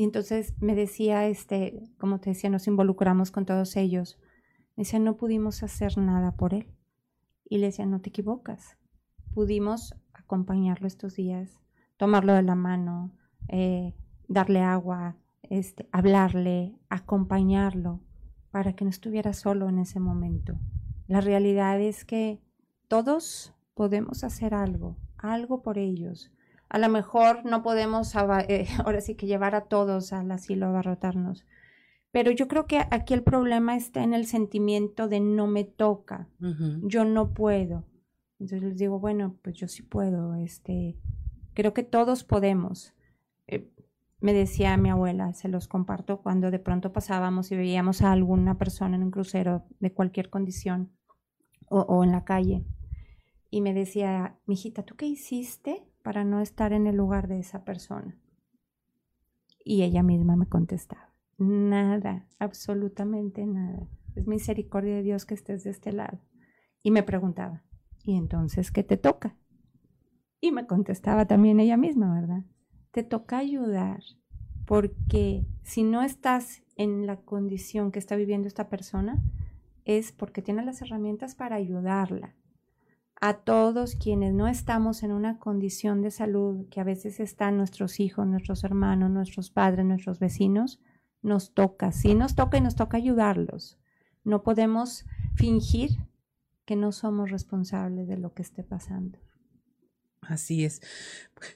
[0.00, 4.18] Y entonces me decía, este, como te decía, nos involucramos con todos ellos.
[4.74, 6.68] Me decía, no pudimos hacer nada por él.
[7.44, 8.78] Y le decía, no te equivocas.
[9.34, 11.60] Pudimos acompañarlo estos días,
[11.98, 13.12] tomarlo de la mano,
[13.48, 13.94] eh,
[14.26, 18.00] darle agua, este, hablarle, acompañarlo,
[18.50, 20.58] para que no estuviera solo en ese momento.
[21.08, 22.40] La realidad es que
[22.88, 26.32] todos podemos hacer algo, algo por ellos
[26.70, 28.14] a lo mejor no podemos
[28.48, 31.44] eh, ahora sí que llevar a todos al asilo a abarrotarnos.
[32.12, 36.28] Pero yo creo que aquí el problema está en el sentimiento de no me toca,
[36.82, 37.84] yo no puedo.
[38.40, 40.96] Entonces les digo, bueno, pues yo sí puedo, este,
[41.54, 42.94] creo que todos podemos.
[43.46, 43.70] Eh,
[44.20, 48.58] me decía mi abuela, se los comparto, cuando de pronto pasábamos y veíamos a alguna
[48.58, 50.90] persona en un crucero de cualquier condición
[51.68, 52.64] o, o en la calle.
[53.50, 57.64] Y me decía, mijita, ¿tú qué hiciste para no estar en el lugar de esa
[57.64, 58.18] persona.
[59.64, 63.86] Y ella misma me contestaba, nada, absolutamente nada.
[64.14, 66.18] Es misericordia de Dios que estés de este lado.
[66.82, 67.62] Y me preguntaba,
[68.02, 69.36] ¿y entonces qué te toca?
[70.40, 72.44] Y me contestaba también ella misma, ¿verdad?
[72.90, 74.02] Te toca ayudar,
[74.64, 79.22] porque si no estás en la condición que está viviendo esta persona,
[79.84, 82.34] es porque tiene las herramientas para ayudarla
[83.20, 88.00] a todos quienes no estamos en una condición de salud, que a veces están nuestros
[88.00, 90.80] hijos, nuestros hermanos, nuestros padres, nuestros vecinos,
[91.22, 93.78] nos toca, sí nos toca y nos toca ayudarlos.
[94.24, 95.04] No podemos
[95.34, 95.90] fingir
[96.64, 99.18] que no somos responsables de lo que esté pasando.
[100.30, 100.80] Así es.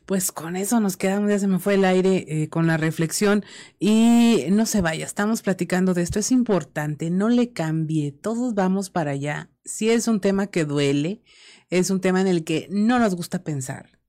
[0.05, 3.45] Pues con eso nos quedamos, ya se me fue el aire eh, con la reflexión
[3.79, 8.91] y no se vaya, estamos platicando de esto, es importante, no le cambie, todos vamos
[8.91, 9.51] para allá.
[9.65, 11.23] Si es un tema que duele,
[11.71, 14.01] es un tema en el que no nos gusta pensar,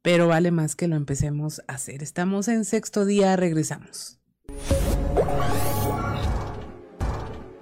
[0.00, 2.02] pero vale más que lo empecemos a hacer.
[2.02, 4.18] Estamos en sexto día, regresamos.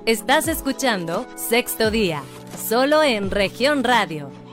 [0.07, 2.23] Estás escuchando Sexto Día,
[2.69, 4.43] solo en región radio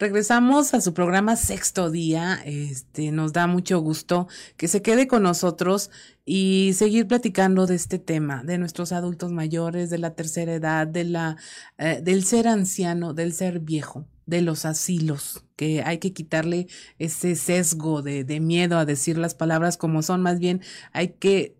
[0.00, 2.40] Regresamos a su programa Sexto Día.
[2.46, 5.90] Este nos da mucho gusto que se quede con nosotros
[6.24, 11.04] y seguir platicando de este tema, de nuestros adultos mayores, de la tercera edad, de
[11.04, 11.36] la
[11.76, 17.36] eh, del ser anciano, del ser viejo, de los asilos, que hay que quitarle ese
[17.36, 21.59] sesgo de, de miedo a decir las palabras como son, más bien hay que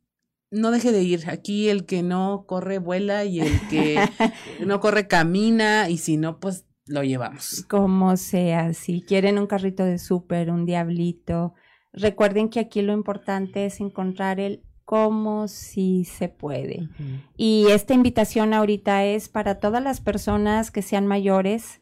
[0.52, 1.28] no deje de ir.
[1.28, 3.98] Aquí el que no corre vuela y el que
[4.64, 7.64] no corre camina y si no, pues lo llevamos.
[7.68, 11.54] Como sea, si quieren un carrito de súper, un diablito,
[11.92, 16.88] recuerden que aquí lo importante es encontrar el cómo si se puede.
[17.36, 21.80] Y esta invitación ahorita es para todas las personas que sean mayores.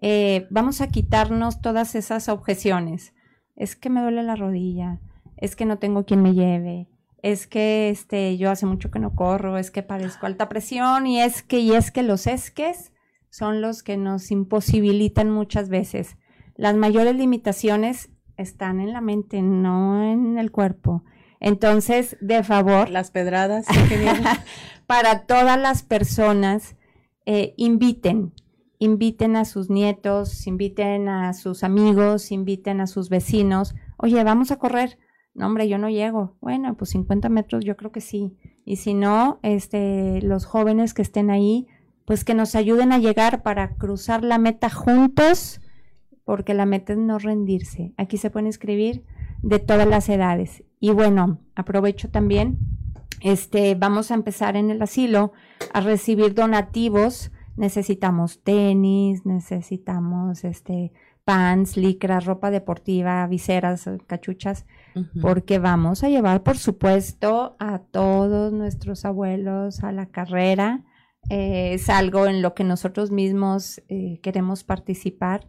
[0.00, 3.14] Eh, vamos a quitarnos todas esas objeciones.
[3.56, 5.00] Es que me duele la rodilla,
[5.36, 6.88] es que no tengo quien me lleve,
[7.22, 11.20] es que este, yo hace mucho que no corro, es que padezco alta presión y
[11.22, 12.92] es que, y es que los esques
[13.30, 16.16] son los que nos imposibilitan muchas veces.
[16.56, 21.04] Las mayores limitaciones están en la mente, no en el cuerpo.
[21.40, 22.90] Entonces, de favor.
[22.90, 23.66] Las pedradas.
[24.86, 26.76] para todas las personas,
[27.24, 28.32] eh, inviten,
[28.78, 33.74] inviten a sus nietos, inviten a sus amigos, inviten a sus vecinos.
[33.96, 34.98] Oye, vamos a correr
[35.34, 36.36] no, hombre, yo no llego.
[36.40, 38.36] Bueno, pues 50 metros yo creo que sí.
[38.64, 41.66] Y si no, este, los jóvenes que estén ahí,
[42.04, 45.60] pues que nos ayuden a llegar para cruzar la meta juntos,
[46.24, 47.94] porque la meta es no rendirse.
[47.96, 49.04] Aquí se pueden escribir
[49.42, 50.64] de todas las edades.
[50.78, 52.58] Y bueno, aprovecho también,
[53.20, 55.32] este, vamos a empezar en el asilo
[55.72, 57.32] a recibir donativos.
[57.56, 60.92] Necesitamos tenis, necesitamos este
[61.24, 64.66] pants, licras, ropa deportiva, viseras, cachuchas
[65.20, 70.84] porque vamos a llevar, por supuesto, a todos nuestros abuelos a la carrera.
[71.30, 75.46] Eh, es algo en lo que nosotros mismos eh, queremos participar.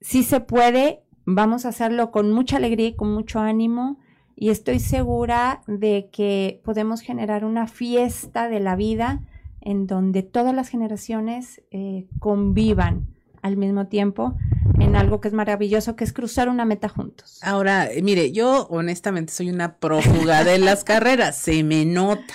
[0.00, 3.98] Si se puede, vamos a hacerlo con mucha alegría y con mucho ánimo
[4.36, 9.26] y estoy segura de que podemos generar una fiesta de la vida
[9.60, 14.36] en donde todas las generaciones eh, convivan al mismo tiempo
[14.80, 17.38] en algo que es maravilloso, que es cruzar una meta juntos.
[17.42, 22.34] Ahora, eh, mire, yo honestamente soy una prófuga de las carreras, se me nota.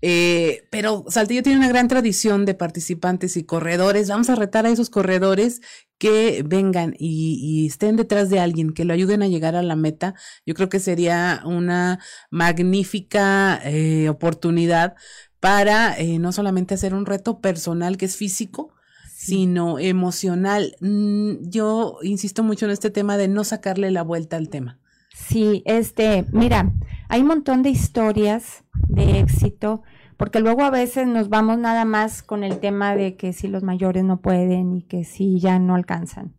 [0.00, 4.08] Eh, pero Saltillo tiene una gran tradición de participantes y corredores.
[4.08, 5.60] Vamos a retar a esos corredores
[5.98, 10.14] que vengan y, estén detrás de alguien, que lo ayuden a llegar a la meta.
[10.46, 11.98] Yo creo que sería una
[12.30, 14.94] magnífica eh, oportunidad
[15.40, 18.74] para no solamente hacer un reto personal que es físico,
[19.18, 20.76] sino emocional.
[20.80, 24.78] Mm, yo insisto mucho en este tema de no sacarle la vuelta al tema.
[25.12, 26.72] Sí, este, mira,
[27.08, 29.82] hay un montón de historias de éxito,
[30.16, 33.64] porque luego a veces nos vamos nada más con el tema de que si los
[33.64, 36.36] mayores no pueden y que si ya no alcanzan.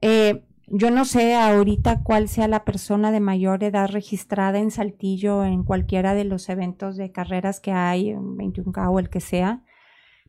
[0.00, 5.44] Eh, yo no sé ahorita cuál sea la persona de mayor edad registrada en Saltillo
[5.44, 9.62] en cualquiera de los eventos de carreras que hay, en 21K o el que sea,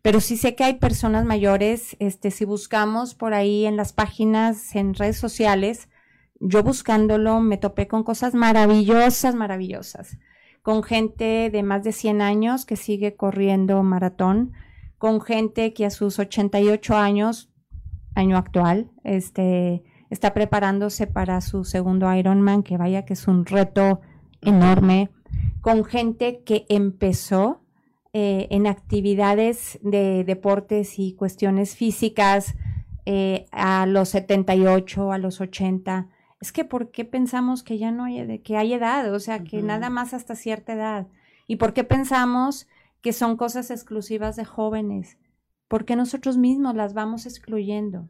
[0.01, 4.75] pero sí sé que hay personas mayores, este, si buscamos por ahí en las páginas,
[4.75, 5.89] en redes sociales,
[6.39, 10.17] yo buscándolo me topé con cosas maravillosas, maravillosas,
[10.61, 14.53] con gente de más de 100 años que sigue corriendo maratón,
[14.97, 17.51] con gente que a sus 88 años,
[18.15, 24.01] año actual, este, está preparándose para su segundo Ironman, que vaya que es un reto
[24.41, 25.09] enorme,
[25.61, 27.65] con gente que empezó
[28.13, 32.55] eh, en actividades de deportes y cuestiones físicas
[33.05, 36.07] eh, a los 78, a los 80.
[36.41, 39.13] Es que ¿por qué pensamos que ya no hay, que hay edad?
[39.13, 41.07] O sea, que nada más hasta cierta edad.
[41.45, 42.67] ¿Y por qué pensamos
[43.01, 45.17] que son cosas exclusivas de jóvenes?
[45.67, 48.09] Porque nosotros mismos las vamos excluyendo.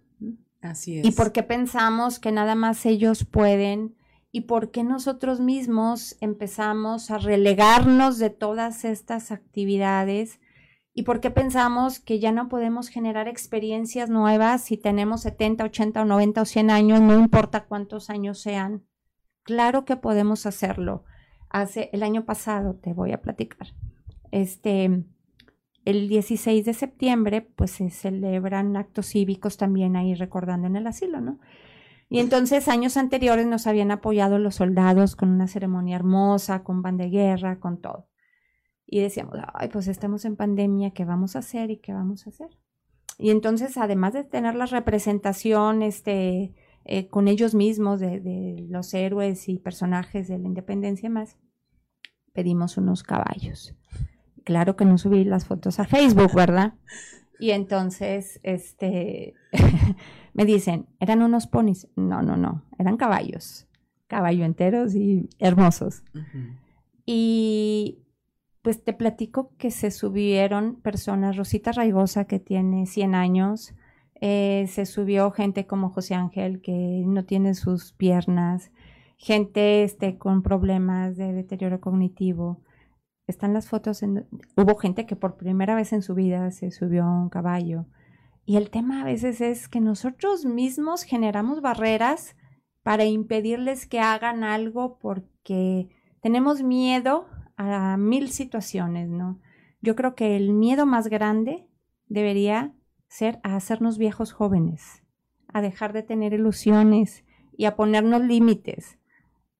[0.62, 1.06] Así es.
[1.06, 3.95] ¿Y por qué pensamos que nada más ellos pueden
[4.32, 10.39] y por qué nosotros mismos empezamos a relegarnos de todas estas actividades
[10.93, 16.01] y por qué pensamos que ya no podemos generar experiencias nuevas si tenemos 70, 80
[16.01, 18.86] o 90 o 100 años, no importa cuántos años sean.
[19.43, 21.05] Claro que podemos hacerlo.
[21.49, 23.69] Hace el año pasado te voy a platicar.
[24.32, 25.05] Este
[25.86, 31.19] el 16 de septiembre pues se celebran actos cívicos también ahí recordando en el asilo,
[31.21, 31.39] ¿no?
[32.10, 36.97] Y entonces años anteriores nos habían apoyado los soldados con una ceremonia hermosa, con ban
[36.97, 38.10] de guerra, con todo.
[38.88, 42.32] Y decíamos, ay, pues estamos en pandemia, ¿qué vamos a hacer y qué vamos a
[42.32, 42.49] hacer?
[43.20, 46.55] Y entonces, además de tener la representación este,
[46.86, 51.38] eh, con ellos mismos de, de, los héroes y personajes de la independencia más,
[52.34, 53.76] pedimos unos caballos.
[54.43, 56.74] Claro que no subí las fotos a Facebook, ¿verdad?
[57.39, 59.33] Y entonces, este,
[60.33, 61.87] me dicen, ¿eran unos ponis?
[61.95, 63.67] No, no, no, eran caballos,
[64.07, 66.03] caballo enteros y hermosos.
[67.05, 67.99] Y
[68.61, 73.73] pues te platico que se subieron personas, Rosita Raigosa, que tiene 100 años,
[74.21, 78.71] eh, se subió gente como José Ángel, que no tiene sus piernas,
[79.17, 82.61] gente este, con problemas de deterioro cognitivo.
[83.30, 84.25] Están las fotos, en,
[84.57, 87.86] hubo gente que por primera vez en su vida se subió a un caballo.
[88.43, 92.36] Y el tema a veces es que nosotros mismos generamos barreras
[92.82, 95.89] para impedirles que hagan algo porque
[96.21, 99.39] tenemos miedo a mil situaciones, ¿no?
[99.80, 101.67] Yo creo que el miedo más grande
[102.07, 102.73] debería
[103.09, 105.03] ser a hacernos viejos jóvenes,
[105.53, 107.23] a dejar de tener ilusiones
[107.55, 108.97] y a ponernos límites.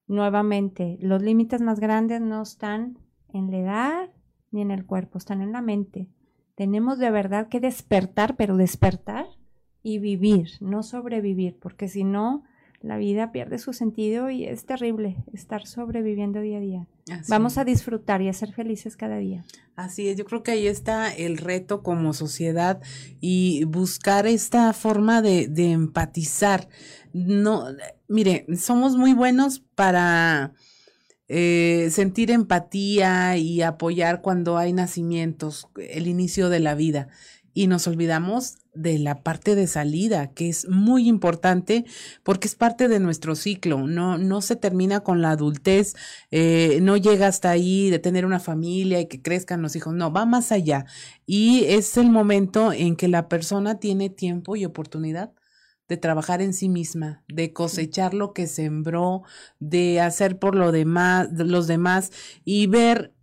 [0.08, 2.98] nuevamente, los límites más grandes no están
[3.34, 4.10] en la edad
[4.52, 6.08] ni en el cuerpo, están en la mente.
[6.56, 9.26] Tenemos de verdad que despertar, pero despertar
[9.84, 12.44] y vivir, no sobrevivir, porque si no,
[12.82, 16.88] la vida pierde su sentido y es terrible estar sobreviviendo día a día.
[17.28, 19.44] Vamos a disfrutar y a ser felices cada día.
[19.76, 22.82] Así es, yo creo que ahí está el reto como sociedad
[23.20, 26.70] y buscar esta forma de, de empatizar.
[27.14, 27.66] No,
[28.08, 30.54] mire, somos muy buenos para
[31.30, 37.08] eh, sentir empatía y apoyar cuando hay nacimientos, el inicio de la vida.
[37.54, 41.86] Y nos olvidamos de la parte de salida, que es muy importante
[42.24, 45.96] porque es parte de nuestro ciclo, no, no se termina con la adultez,
[46.32, 50.12] eh, no llega hasta ahí de tener una familia y que crezcan los hijos, no,
[50.12, 50.86] va más allá.
[51.26, 55.34] Y es el momento en que la persona tiene tiempo y oportunidad
[55.90, 59.24] de trabajar en sí misma, de cosechar lo que sembró,
[59.60, 62.12] de hacer por lo demás, los demás
[62.46, 63.14] y ver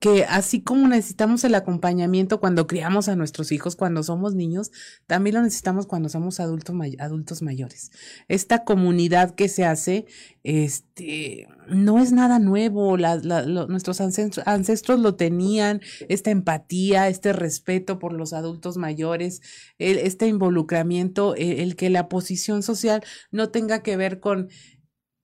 [0.00, 4.72] que así como necesitamos el acompañamiento cuando criamos a nuestros hijos, cuando somos niños,
[5.06, 7.90] también lo necesitamos cuando somos adultos, adultos mayores.
[8.28, 10.06] Esta comunidad que se hace,
[10.42, 12.96] este, no es nada nuevo.
[12.96, 19.40] nuestros ancestros, ancestros, lo tenían, esta empatía, este respeto por los adultos mayores,
[19.78, 24.48] este involucramiento, el que la posición social no tenga que ver con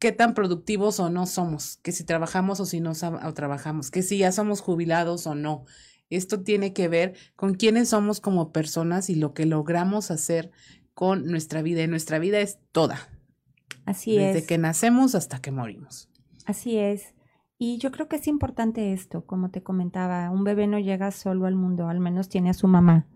[0.03, 2.91] qué tan productivos o no somos, que si trabajamos o si no
[3.35, 5.65] trabajamos, que si ya somos jubilados o no.
[6.11, 10.51] Esto tiene que ver con quiénes somos como personas y lo que logramos hacer
[10.93, 11.85] con nuestra vida.
[11.85, 12.99] Y nuestra vida es toda.
[13.87, 14.35] Así es.
[14.35, 16.11] Desde que nacemos hasta que morimos.
[16.47, 17.15] Así es.
[17.57, 21.47] Y yo creo que es importante esto, como te comentaba, un bebé no llega solo
[21.47, 23.07] al mundo, al menos tiene a su mamá.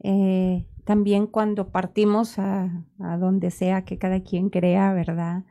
[0.00, 5.44] Eh, también cuando partimos a, a donde sea que cada quien crea, ¿verdad?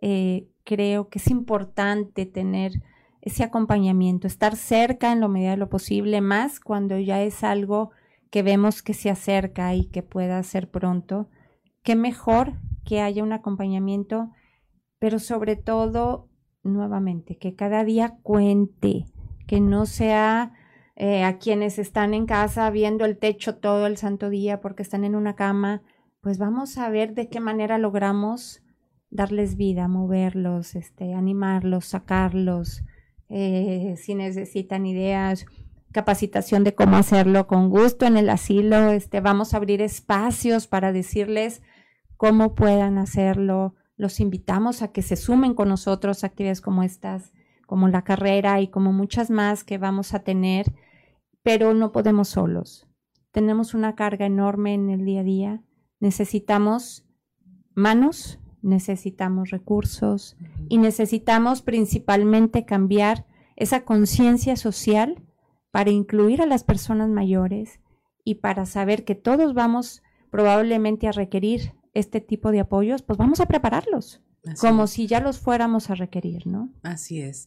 [0.00, 2.82] Eh, creo que es importante tener
[3.22, 7.90] ese acompañamiento, estar cerca en lo medida de lo posible, más cuando ya es algo
[8.30, 11.28] que vemos que se acerca y que pueda ser pronto.
[11.82, 14.30] Qué mejor que haya un acompañamiento,
[14.98, 16.28] pero sobre todo,
[16.62, 19.06] nuevamente, que cada día cuente,
[19.46, 20.52] que no sea
[20.94, 25.04] eh, a quienes están en casa viendo el techo todo el santo día porque están
[25.04, 25.82] en una cama,
[26.20, 28.62] pues vamos a ver de qué manera logramos
[29.10, 32.82] darles vida, moverlos, este, animarlos, sacarlos,
[33.28, 35.46] eh, si necesitan ideas,
[35.92, 40.92] capacitación de cómo hacerlo con gusto en el asilo, este, vamos a abrir espacios para
[40.92, 41.62] decirles
[42.16, 43.74] cómo puedan hacerlo.
[43.96, 47.32] Los invitamos a que se sumen con nosotros a actividades como estas,
[47.66, 50.66] como la carrera y como muchas más que vamos a tener,
[51.42, 52.86] pero no podemos solos.
[53.32, 55.62] Tenemos una carga enorme en el día a día.
[55.98, 57.06] Necesitamos
[57.74, 60.36] manos, necesitamos recursos
[60.68, 65.22] y necesitamos principalmente cambiar esa conciencia social
[65.70, 67.80] para incluir a las personas mayores
[68.24, 73.40] y para saber que todos vamos probablemente a requerir este tipo de apoyos, pues vamos
[73.40, 74.20] a prepararlos,
[74.60, 76.70] como si ya los fuéramos a requerir, ¿no?
[76.82, 77.46] Así es.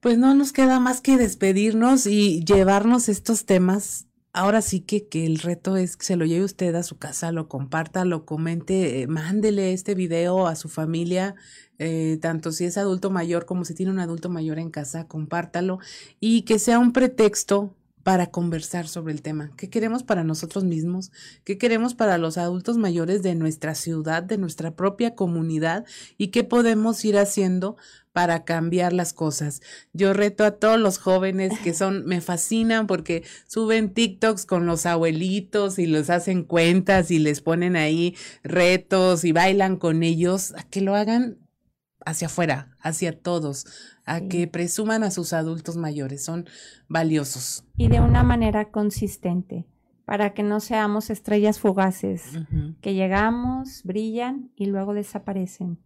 [0.00, 5.26] Pues no nos queda más que despedirnos y llevarnos estos temas ahora sí que, que
[5.26, 9.02] el reto es que se lo lleve usted a su casa, lo comparta, lo comente,
[9.02, 11.34] eh, mándele este video a su familia,
[11.78, 15.78] eh, tanto si es adulto mayor como si tiene un adulto mayor en casa, compártalo
[16.20, 17.74] y que sea un pretexto
[18.08, 19.50] para conversar sobre el tema.
[19.58, 21.12] ¿Qué queremos para nosotros mismos?
[21.44, 25.84] ¿Qué queremos para los adultos mayores de nuestra ciudad, de nuestra propia comunidad?
[26.16, 27.76] ¿Y qué podemos ir haciendo
[28.14, 29.60] para cambiar las cosas?
[29.92, 34.86] Yo reto a todos los jóvenes que son, me fascinan porque suben TikToks con los
[34.86, 40.62] abuelitos y los hacen cuentas y les ponen ahí retos y bailan con ellos, a
[40.62, 41.36] que lo hagan
[42.08, 43.66] hacia afuera, hacia todos,
[44.04, 46.46] a que presuman a sus adultos mayores, son
[46.88, 47.64] valiosos.
[47.76, 49.66] Y de una manera consistente,
[50.04, 52.22] para que no seamos estrellas fugaces,
[52.80, 55.78] que llegamos, brillan y luego desaparecen.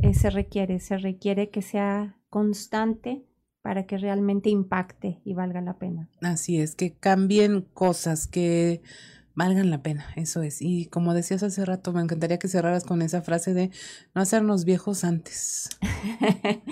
[0.00, 3.24] Eh, se requiere, se requiere que sea constante
[3.62, 6.08] para que realmente impacte y valga la pena.
[6.20, 8.82] Así es, que cambien cosas, que
[9.34, 10.62] valgan la pena, eso es.
[10.62, 13.70] Y como decías hace rato, me encantaría que cerraras con esa frase de
[14.14, 15.68] no hacernos viejos antes.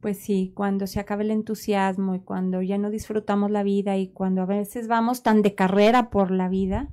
[0.00, 4.08] pues sí, cuando se acabe el entusiasmo y cuando ya no disfrutamos la vida y
[4.08, 6.90] cuando a veces vamos tan de carrera por la vida,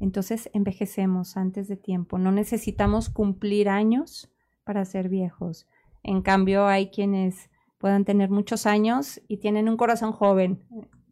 [0.00, 2.18] entonces envejecemos antes de tiempo.
[2.18, 4.30] No necesitamos cumplir años
[4.64, 5.66] para ser viejos.
[6.02, 10.62] En cambio, hay quienes puedan tener muchos años y tienen un corazón joven.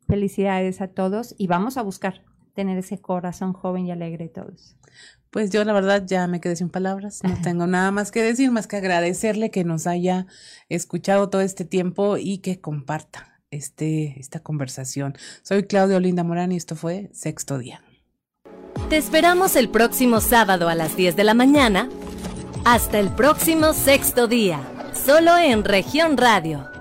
[0.07, 2.24] Felicidades a todos y vamos a buscar
[2.55, 4.76] tener ese corazón joven y alegre todos.
[5.30, 8.50] Pues yo la verdad ya me quedé sin palabras, no tengo nada más que decir,
[8.50, 10.26] más que agradecerle que nos haya
[10.68, 15.14] escuchado todo este tiempo y que comparta este, esta conversación.
[15.42, 17.82] Soy Claudia Olinda Morán y esto fue Sexto Día.
[18.90, 21.88] Te esperamos el próximo sábado a las 10 de la mañana.
[22.66, 24.61] Hasta el próximo Sexto Día,
[24.92, 26.72] solo en región radio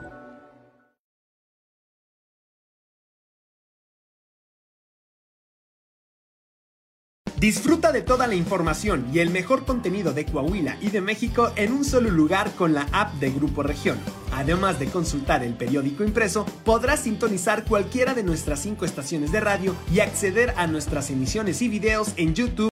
[7.41, 11.73] Disfruta de toda la información y el mejor contenido de Coahuila y de México en
[11.73, 13.97] un solo lugar con la app de Grupo Región.
[14.31, 19.75] Además de consultar el periódico impreso, podrás sintonizar cualquiera de nuestras cinco estaciones de radio
[19.91, 22.69] y acceder a nuestras emisiones y videos en YouTube.